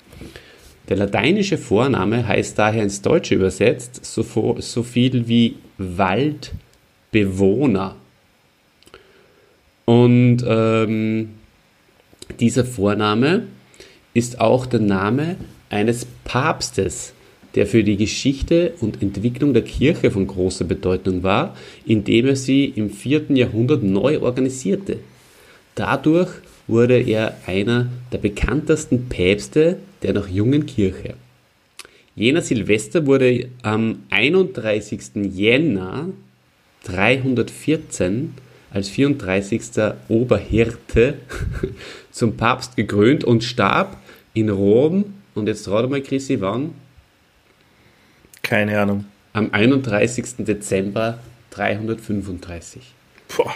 Der 0.89 0.97
lateinische 0.97 1.57
Vorname 1.57 2.27
heißt 2.27 2.59
daher 2.59 2.83
ins 2.83 3.01
Deutsche 3.01 3.35
übersetzt 3.35 4.05
so, 4.05 4.57
so 4.59 4.83
viel 4.83 5.27
wie 5.27 5.55
Waldbewohner. 5.77 7.95
Und 9.85 10.43
ähm, 10.47 11.29
dieser 12.39 12.65
Vorname 12.65 13.47
ist 14.13 14.39
auch 14.39 14.65
der 14.65 14.79
Name 14.79 15.35
eines 15.69 16.07
Papstes 16.23 17.13
der 17.55 17.65
für 17.65 17.83
die 17.83 17.97
Geschichte 17.97 18.73
und 18.81 19.01
Entwicklung 19.01 19.53
der 19.53 19.63
Kirche 19.63 20.11
von 20.11 20.27
großer 20.27 20.65
Bedeutung 20.65 21.23
war, 21.23 21.55
indem 21.85 22.27
er 22.27 22.35
sie 22.35 22.65
im 22.65 22.89
4. 22.89 23.25
Jahrhundert 23.29 23.81
neu 23.81 24.19
organisierte. 24.19 24.99
Dadurch 25.73 26.29
wurde 26.67 27.01
er 27.01 27.37
einer 27.45 27.87
der 28.11 28.17
bekanntesten 28.17 29.07
Päpste 29.07 29.77
der 30.05 30.13
noch 30.13 30.27
jungen 30.27 30.67
Kirche. 30.67 31.15
Jener 32.15 32.41
Silvester 32.41 33.07
wurde 33.07 33.49
am 33.63 34.03
31. 34.11 35.15
Jänner 35.33 36.09
314 36.83 38.35
als 38.71 38.89
34. 38.89 39.61
Oberhirte 40.07 41.15
zum 42.11 42.37
Papst 42.37 42.75
gekrönt 42.75 43.23
und 43.23 43.43
starb 43.43 43.97
in 44.35 44.49
Rom. 44.49 45.15
Und 45.33 45.47
jetzt 45.47 45.67
rate 45.67 45.87
mal, 45.87 46.01
Chrissy, 46.01 46.39
wann? 46.39 46.75
Keine 48.43 48.79
Ahnung. 48.79 49.05
Am 49.33 49.49
31. 49.51 50.45
Dezember 50.45 51.17
335. 51.49 52.93
Boah. 53.35 53.55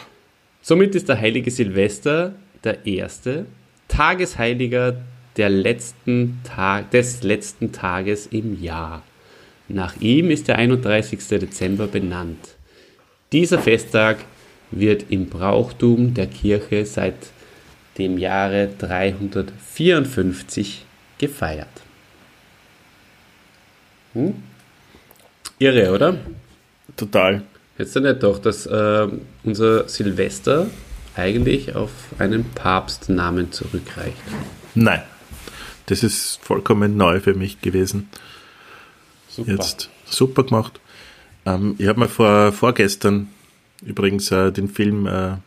Somit 0.63 0.95
ist 0.95 1.07
der 1.07 1.19
heilige 1.19 1.51
Silvester 1.51 2.33
der 2.63 2.87
erste 2.87 3.45
Tagesheiliger 3.87 4.97
der 5.37 5.49
letzten 5.49 6.41
Tag, 6.43 6.91
des 6.91 7.23
letzten 7.23 7.71
Tages 7.71 8.27
im 8.27 8.61
Jahr. 8.61 9.01
Nach 9.67 9.95
ihm 9.99 10.29
ist 10.31 10.47
der 10.47 10.57
31. 10.57 11.27
Dezember 11.27 11.87
benannt. 11.87 12.55
Dieser 13.31 13.59
Festtag 13.59 14.17
wird 14.71 15.05
im 15.09 15.27
Brauchtum 15.27 16.15
der 16.15 16.27
Kirche 16.27 16.85
seit 16.85 17.15
dem 17.97 18.17
Jahre 18.17 18.69
354 18.77 20.85
gefeiert. 21.17 21.67
Hm? 24.13 24.35
Irre, 25.59 25.93
oder? 25.93 26.17
Total. 26.95 27.43
Hättest 27.77 27.95
du 27.95 27.99
nicht 27.99 28.23
doch, 28.23 28.39
dass 28.39 28.65
äh, 28.65 29.07
unser 29.43 29.87
Silvester 29.87 30.65
eigentlich 31.15 31.75
auf 31.75 31.91
einen 32.17 32.45
Papstnamen 32.55 33.51
zurückreicht? 33.51 34.17
Nein. 34.75 35.01
Das 35.89 36.03
ist 36.03 36.39
vollkommen 36.43 36.97
neu 36.97 37.19
für 37.19 37.33
mich 37.33 37.61
gewesen. 37.61 38.09
Super. 39.27 39.51
Jetzt 39.53 39.89
super 40.05 40.43
gemacht. 40.43 40.79
Ähm, 41.45 41.75
ich 41.79 41.87
habe 41.87 41.99
mir 42.01 42.07
vor, 42.09 42.51
vorgestern 42.51 43.29
übrigens 43.83 44.29
äh, 44.31 44.51
den 44.51 44.67
Film 44.69 45.07
äh, 45.07 45.37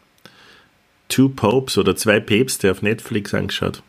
Two 1.08 1.28
Popes 1.28 1.78
oder 1.78 1.94
Zwei 1.94 2.18
Päpste 2.20 2.70
auf 2.70 2.82
Netflix 2.82 3.34
angeschaut. 3.34 3.82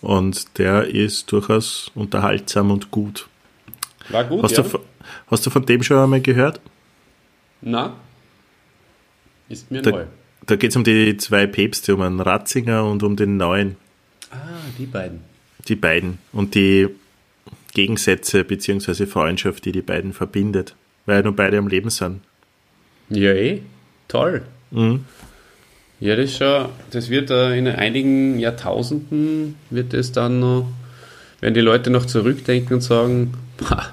Und 0.00 0.58
der 0.58 0.84
ist 0.86 1.30
durchaus 1.32 1.90
unterhaltsam 1.94 2.70
und 2.70 2.90
gut. 2.90 3.28
War 4.10 4.24
gut, 4.24 4.42
Hast, 4.44 4.56
ja? 4.56 4.62
du, 4.62 4.68
von- 4.68 4.80
hast 5.30 5.44
du 5.44 5.50
von 5.50 5.66
dem 5.66 5.82
schon 5.82 5.98
einmal 5.98 6.20
gehört? 6.20 6.60
Na? 7.60 7.96
Ist 9.48 9.70
mir 9.70 9.82
Da, 9.82 9.90
neu. 9.90 10.04
da 10.46 10.56
geht 10.56 10.70
es 10.70 10.76
um 10.76 10.84
die 10.84 11.16
zwei 11.16 11.46
Päpste, 11.46 11.94
um 11.94 12.00
einen 12.02 12.20
Ratzinger 12.20 12.84
und 12.84 13.02
um 13.02 13.16
den 13.16 13.36
neuen. 13.36 13.76
Ah, 14.30 14.36
die 14.78 14.86
beiden. 14.86 15.20
Die 15.66 15.76
beiden. 15.76 16.18
Und 16.32 16.54
die 16.54 16.88
Gegensätze 17.74 18.44
bzw. 18.44 19.06
Freundschaft, 19.06 19.64
die 19.64 19.72
die 19.72 19.82
beiden 19.82 20.12
verbindet. 20.12 20.74
Weil 21.06 21.16
ja 21.16 21.22
nur 21.22 21.36
beide 21.36 21.58
am 21.58 21.68
Leben 21.68 21.90
sind. 21.90 22.20
Ja, 23.10 23.32
eh. 23.32 23.62
Toll. 24.08 24.42
Mhm. 24.70 25.04
Ja, 26.00 26.14
das 26.14 26.30
ist 26.30 26.38
schon, 26.38 26.68
das 26.90 27.10
wird 27.10 27.30
äh, 27.30 27.56
in 27.58 27.66
einigen 27.66 28.38
Jahrtausenden 28.38 29.56
wird 29.70 29.94
es 29.94 30.12
dann 30.12 30.38
noch, 30.40 30.68
werden 31.40 31.54
die 31.54 31.60
Leute 31.60 31.90
noch 31.90 32.06
zurückdenken 32.06 32.74
und 32.74 32.80
sagen, 32.82 33.34
"Pah, 33.56 33.92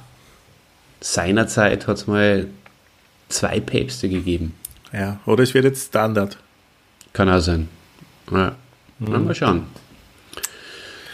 seinerzeit 1.00 1.88
hat 1.88 1.98
es 1.98 2.08
mal 2.08 2.48
zwei 3.30 3.60
Päpste 3.60 4.10
gegeben. 4.10 4.54
Ja, 4.94 5.20
oder 5.26 5.44
es 5.44 5.54
wird 5.54 5.66
jetzt 5.66 5.88
Standard. 5.88 6.38
Kann 7.14 7.30
auch 7.30 7.40
sein. 7.40 7.70
Ja. 8.32 8.56
Na, 9.00 9.20
mal 9.20 9.36
schauen. 9.36 9.64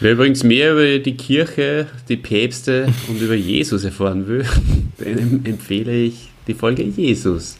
Wer 0.02 0.14
übrigens 0.14 0.42
mehr 0.42 0.72
über 0.72 0.98
die 0.98 1.16
Kirche, 1.16 1.86
die 2.08 2.16
Päpste 2.16 2.92
und 3.06 3.20
über 3.20 3.36
Jesus 3.36 3.84
erfahren 3.84 4.26
will, 4.26 4.44
dem 4.98 5.44
empfehle 5.44 5.92
ich 5.92 6.28
die 6.48 6.54
Folge 6.54 6.82
Jesus, 6.82 7.56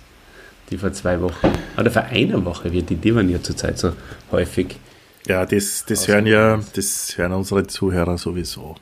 die 0.68 0.76
vor 0.76 0.92
zwei 0.92 1.20
Wochen, 1.20 1.52
oder 1.78 1.88
vor 1.92 2.02
einer 2.02 2.44
Woche 2.44 2.72
wird, 2.72 2.90
die 2.90 2.96
die 2.96 3.12
man 3.12 3.28
ja 3.28 3.40
zurzeit 3.40 3.78
so 3.78 3.92
häufig. 4.32 4.74
Ja, 5.28 5.46
das, 5.46 5.84
das 5.86 6.08
hören 6.08 6.26
ja, 6.26 6.60
das 6.74 7.16
hören 7.16 7.30
unsere 7.30 7.68
Zuhörer 7.68 8.18
sowieso. 8.18 8.74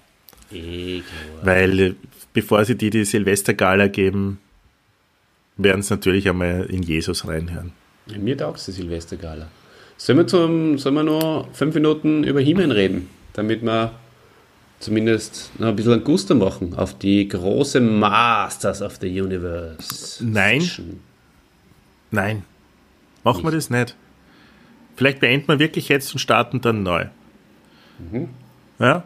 Eh, 0.50 1.02
Weil 1.42 1.80
äh, 1.80 1.94
bevor 2.32 2.64
sie 2.64 2.76
die 2.76 2.88
die 2.88 3.04
Silvestergala 3.04 3.88
geben, 3.88 4.38
werden 5.58 5.82
sie 5.82 5.92
natürlich 5.92 6.26
einmal 6.30 6.64
in 6.70 6.82
Jesus 6.82 7.28
reinhören. 7.28 7.72
Mir 8.06 8.38
taugt 8.38 8.66
die 8.66 8.72
Silvestergala. 8.72 9.48
Sollen 9.98 10.16
wir, 10.16 10.26
zum, 10.26 10.78
sollen 10.78 10.94
wir 10.94 11.02
noch 11.02 11.50
fünf 11.52 11.74
Minuten 11.74 12.24
über 12.24 12.40
Himmel 12.40 12.72
reden, 12.72 13.10
damit 13.32 13.62
wir 13.62 13.92
zumindest 14.80 15.50
noch 15.58 15.68
ein 15.68 15.76
bisschen 15.76 15.92
ein 15.94 16.04
Gusto 16.04 16.34
machen 16.34 16.74
auf 16.74 16.96
die 16.98 17.28
große 17.28 17.80
Masters 17.80 18.80
of 18.82 18.96
the 19.00 19.20
Universe. 19.20 20.24
Nein. 20.24 20.60
Session. 20.60 21.00
Nein, 22.10 22.44
machen 23.22 23.44
wir 23.44 23.50
das 23.52 23.70
nicht. 23.70 23.94
Vielleicht 24.96 25.20
beenden 25.20 25.48
wir 25.48 25.58
wirklich 25.58 25.88
jetzt 25.88 26.12
und 26.12 26.18
starten 26.18 26.60
dann 26.60 26.82
neu. 26.82 27.06
Ja, 28.78 29.04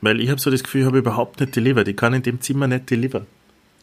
weil 0.00 0.20
ich 0.20 0.28
habe 0.28 0.40
so 0.40 0.50
das 0.50 0.62
Gefühl, 0.62 0.82
ich 0.82 0.86
habe 0.86 0.98
überhaupt 0.98 1.40
nicht 1.40 1.56
delivered. 1.56 1.88
Ich 1.88 1.96
kann 1.96 2.12
in 2.12 2.22
dem 2.22 2.40
Zimmer 2.40 2.66
nicht 2.66 2.90
delivern. 2.90 3.26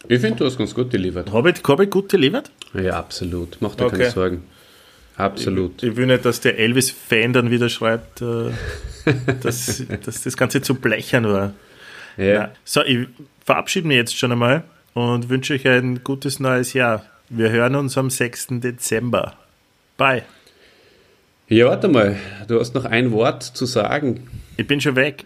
Ich 0.08 0.20
finde, 0.20 0.38
du 0.40 0.46
hast 0.46 0.58
ganz 0.58 0.74
gut 0.76 0.92
delivered. 0.94 1.32
Habe 1.32 1.52
ich, 1.52 1.64
habe 1.68 1.84
ich 1.86 1.90
gut 1.90 2.12
delivered? 2.12 2.52
Ja, 2.74 3.00
absolut. 3.00 3.58
Mach 3.62 3.76
dir 3.76 3.86
Okay. 3.86 3.98
keine 3.98 4.10
Sorgen. 4.12 4.44
Absolut. 5.22 5.84
Ich 5.84 5.96
will 5.96 6.08
nicht, 6.08 6.26
dass 6.26 6.42
der 6.42 6.58
Elvis-Fan 6.58 7.34
dann 7.34 7.52
wieder 7.52 7.70
schreibt, 7.70 8.22
äh, 8.22 8.52
dass, 9.42 9.84
dass 10.04 10.24
das 10.24 10.36
Ganze 10.38 10.62
zu 10.62 10.76
blechern 10.76 11.26
war. 11.26 11.54
Ja. 12.18 12.52
So, 12.66 12.84
ich 12.84 13.08
verabschiede 13.46 13.88
mich 13.88 13.98
jetzt 13.98 14.18
schon 14.18 14.32
einmal 14.32 14.64
und 14.94 15.30
wünsche 15.30 15.54
euch 15.54 15.68
ein 15.68 16.04
gutes 16.04 16.40
neues 16.40 16.74
Jahr. 16.74 17.06
Wir 17.30 17.50
hören 17.52 17.76
uns 17.76 17.98
am 17.98 18.10
6. 18.10 18.48
Dezember. 18.62 19.36
Bye. 19.98 20.24
ja, 21.48 21.66
warte 21.68 21.88
mal. 21.88 22.18
Du 22.48 22.60
hast 22.60 22.74
noch 22.74 22.86
ein 22.86 23.12
Wort 23.12 23.44
zu 23.44 23.66
sagen. 23.66 24.28
Ich 24.58 24.68
bin 24.68 24.82
schon 24.82 24.96
weg. 24.96 25.26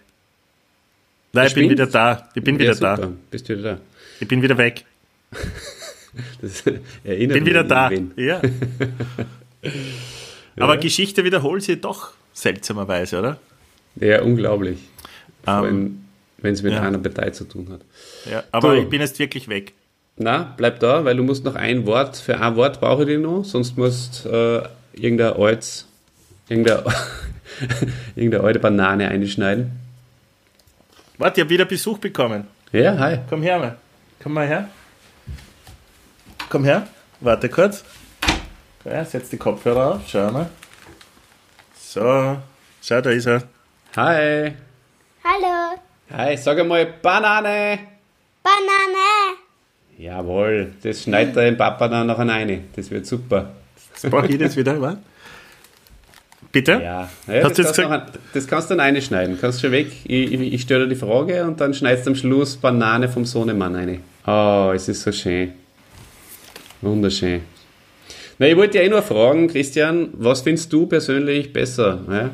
Nein, 1.34 1.48
ich 1.48 1.54
bin 1.56 1.70
wieder 1.70 1.88
da. 1.88 2.30
Ich 2.36 2.44
bin 2.44 2.56
Ja, 2.56 2.62
wieder 2.62 2.74
super. 2.76 2.98
da. 2.98 3.12
Bist 3.32 3.50
du 3.50 3.58
wieder 3.58 3.74
da? 3.76 3.80
Ich 4.20 4.28
bin 4.28 4.42
wieder 4.42 4.58
weg. 4.58 4.84
Das 6.42 6.64
erinnert 7.04 7.34
Bin 7.34 7.44
mich 7.44 7.46
wieder 7.46 7.66
da. 7.66 7.90
wen. 7.90 8.14
Ja. 8.16 8.42
Aber 10.60 10.78
Geschichte 10.78 11.24
wiederholt 11.24 11.64
sie 11.64 11.78
doch 11.78 12.12
seltsamerweise, 12.34 13.20
oder? 13.20 13.38
Ja, 13.96 14.22
unglaublich. 14.22 14.80
Allem, 15.46 16.06
wenn 16.38 16.54
es 16.54 16.64
mit 16.64 16.74
ja. 16.74 16.82
einer 16.82 16.98
Partei 16.98 17.30
zu 17.32 17.46
tun 17.46 17.70
hat. 17.72 17.82
Ja, 18.30 18.44
aber 18.52 18.76
Du. 18.76 18.82
ich 18.82 18.90
bin 18.90 19.02
jetzt 19.02 19.20
wirklich 19.20 19.48
weg. 19.48 19.74
Na, 20.18 20.54
bleib 20.58 20.80
da, 20.80 21.04
weil 21.04 21.18
du 21.18 21.24
musst 21.24 21.44
noch 21.44 21.56
ein 21.56 21.86
Wort, 21.86 22.16
für 22.18 22.40
ein 22.40 22.56
Wort 22.56 22.80
brauche 22.80 23.04
ich 23.04 23.10
dich 23.10 23.20
noch, 23.20 23.44
sonst 23.44 23.78
musst 23.78 24.26
äh, 24.26 24.62
irgendein 24.94 25.34
altes, 25.34 25.88
irgendeine, 26.48 26.84
irgendeine 28.16 28.44
alte 28.44 28.60
Banane 28.60 29.10
einschneiden. 29.10 29.72
Warte, 31.18 31.40
ich 31.40 31.46
habe 31.46 31.50
wieder 31.50 31.66
Besuch 31.66 31.98
bekommen. 31.98 32.48
Ja, 32.72 32.98
hi. 32.98 33.20
Komm 33.30 33.42
her 33.42 33.60
mal. 33.60 33.78
Komm 34.22 34.34
mal 34.34 34.48
her. 34.48 34.70
Komm 36.50 36.64
her. 36.64 36.88
Warte 37.20 37.50
kurz. 37.50 37.84
Her, 38.86 39.04
setz 39.04 39.30
die 39.30 39.38
Kopfhörer 39.38 39.96
auf. 39.96 40.02
Schau 40.08 40.32
mal. 40.32 40.48
So. 41.76 42.38
Schau, 42.84 43.02
da 43.02 43.10
ist 43.10 43.26
er. 43.26 43.42
Hi. 43.98 44.54
Hallo, 45.24 45.80
Hi, 46.14 46.38
sag 46.38 46.60
einmal 46.60 46.86
Banane. 47.02 47.80
Banane. 48.44 49.38
Jawohl, 49.98 50.74
das 50.84 51.02
schneidet 51.02 51.36
der 51.36 51.54
Papa 51.54 51.88
dann 51.88 52.06
noch 52.06 52.20
rein. 52.20 52.66
Das 52.76 52.92
wird 52.92 53.08
super. 53.08 53.54
Jetzt 53.94 54.12
brauche 54.12 54.28
ich 54.28 54.38
das 54.38 54.56
wieder, 54.56 54.80
was? 54.80 54.98
Bitte? 56.52 56.74
Ja, 56.74 57.10
ja 57.28 57.44
Hast 57.44 57.58
das, 57.58 57.74
du 57.74 57.82
jetzt 57.82 57.90
kannst 57.90 58.14
noch, 58.14 58.22
das 58.34 58.48
kannst 58.48 58.70
du 58.70 58.76
dann 58.76 58.82
reinschneiden. 58.82 59.40
Kannst 59.42 59.62
schon 59.62 59.72
weg. 59.72 59.88
Ich, 60.04 60.32
ich, 60.32 60.54
ich 60.54 60.62
stelle 60.62 60.84
dir 60.84 60.94
die 60.94 61.00
Frage 61.00 61.44
und 61.44 61.60
dann 61.60 61.74
schneidest 61.74 62.06
du 62.06 62.12
am 62.12 62.16
Schluss 62.16 62.56
Banane 62.56 63.10
vom 63.10 63.26
Sohnemann 63.26 63.76
rein. 63.76 64.04
Oh, 64.28 64.72
es 64.76 64.88
ist 64.88 65.02
so 65.02 65.12
schön. 65.12 65.54
Wunderschön. 66.82 67.55
Na, 68.38 68.48
ich 68.48 68.58
wollte 68.58 68.78
ja 68.78 68.84
eh 68.84 68.90
nur 68.90 69.02
fragen, 69.02 69.48
Christian, 69.48 70.10
was 70.14 70.42
findest 70.42 70.72
du 70.74 70.88
persönlich 70.88 71.54
besser? 71.54 72.02
Ja? 72.10 72.32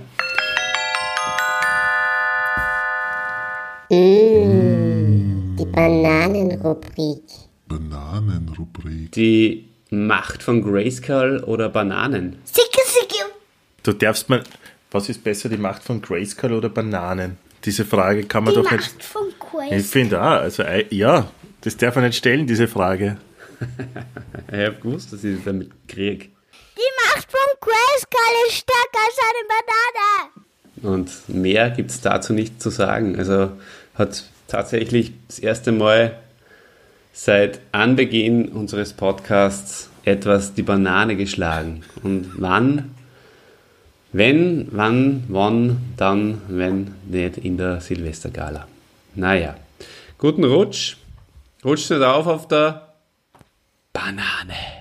Die 5.57 5.65
Bananenrubrik. 5.65 7.21
Bananenrubrik. 7.67 9.11
Die 9.11 9.67
Macht 9.89 10.41
von 10.43 10.61
Grayskull 10.63 11.43
oder 11.45 11.69
Bananen? 11.69 12.37
Sicke, 12.45 12.81
sicke. 12.85 13.25
Du 13.83 13.91
darfst 13.93 14.29
mal. 14.29 14.43
Was 14.91 15.07
ist 15.09 15.23
besser, 15.23 15.49
die 15.49 15.57
Macht 15.57 15.83
von 15.83 16.01
Grayskull 16.01 16.53
oder 16.53 16.69
Bananen? 16.69 17.37
Diese 17.63 17.85
Frage 17.85 18.23
kann 18.23 18.43
man 18.45 18.53
Die 18.53 18.61
doch 18.61 18.71
nicht. 18.71 18.81
Macht 18.93 19.03
von 19.03 19.27
Ich 19.27 19.69
Quest. 19.69 19.91
finde 19.91 20.21
auch, 20.21 20.41
also 20.41 20.63
äh, 20.63 20.85
ja, 20.89 21.27
das 21.61 21.77
darf 21.77 21.95
man 21.95 22.05
nicht 22.05 22.17
stellen, 22.17 22.47
diese 22.47 22.67
Frage. 22.67 23.17
Ich 24.51 24.65
habe 24.65 24.75
gewusst, 24.81 25.13
dass 25.13 25.23
ich 25.23 25.37
das 25.37 25.45
damit 25.45 25.71
kriege. 25.87 26.25
Die 26.25 27.15
Macht 27.15 27.31
von 27.31 27.39
Grayskull 27.61 28.47
ist 28.49 28.57
stärker 28.57 28.99
als 29.05 29.17
eine 29.29 29.47
Banane. 29.47 30.95
Und 30.95 31.29
mehr 31.29 31.69
gibt 31.69 31.91
es 31.91 32.01
dazu 32.01 32.33
nicht 32.33 32.61
zu 32.61 32.69
sagen. 32.69 33.17
Also 33.17 33.51
hat 33.95 34.23
tatsächlich 34.47 35.13
das 35.27 35.39
erste 35.39 35.71
Mal 35.71 36.17
seit 37.13 37.59
Anbeginn 37.71 38.49
unseres 38.49 38.93
Podcasts 38.93 39.89
etwas 40.03 40.53
die 40.53 40.63
Banane 40.63 41.15
geschlagen. 41.15 41.83
Und 42.03 42.31
wann? 42.37 42.95
Wenn, 44.11 44.67
wann, 44.71 45.23
wann, 45.29 45.93
dann, 45.95 46.41
wenn 46.49 46.95
nicht 47.07 47.37
in 47.37 47.57
der 47.57 47.79
Silvestergala. 47.79 48.67
Naja, 49.15 49.55
guten 50.17 50.43
Rutsch. 50.43 50.97
Rutscht 51.63 51.91
nicht 51.91 52.01
auf 52.01 52.27
auf 52.27 52.47
der 52.47 52.90
Banane. 54.01 54.80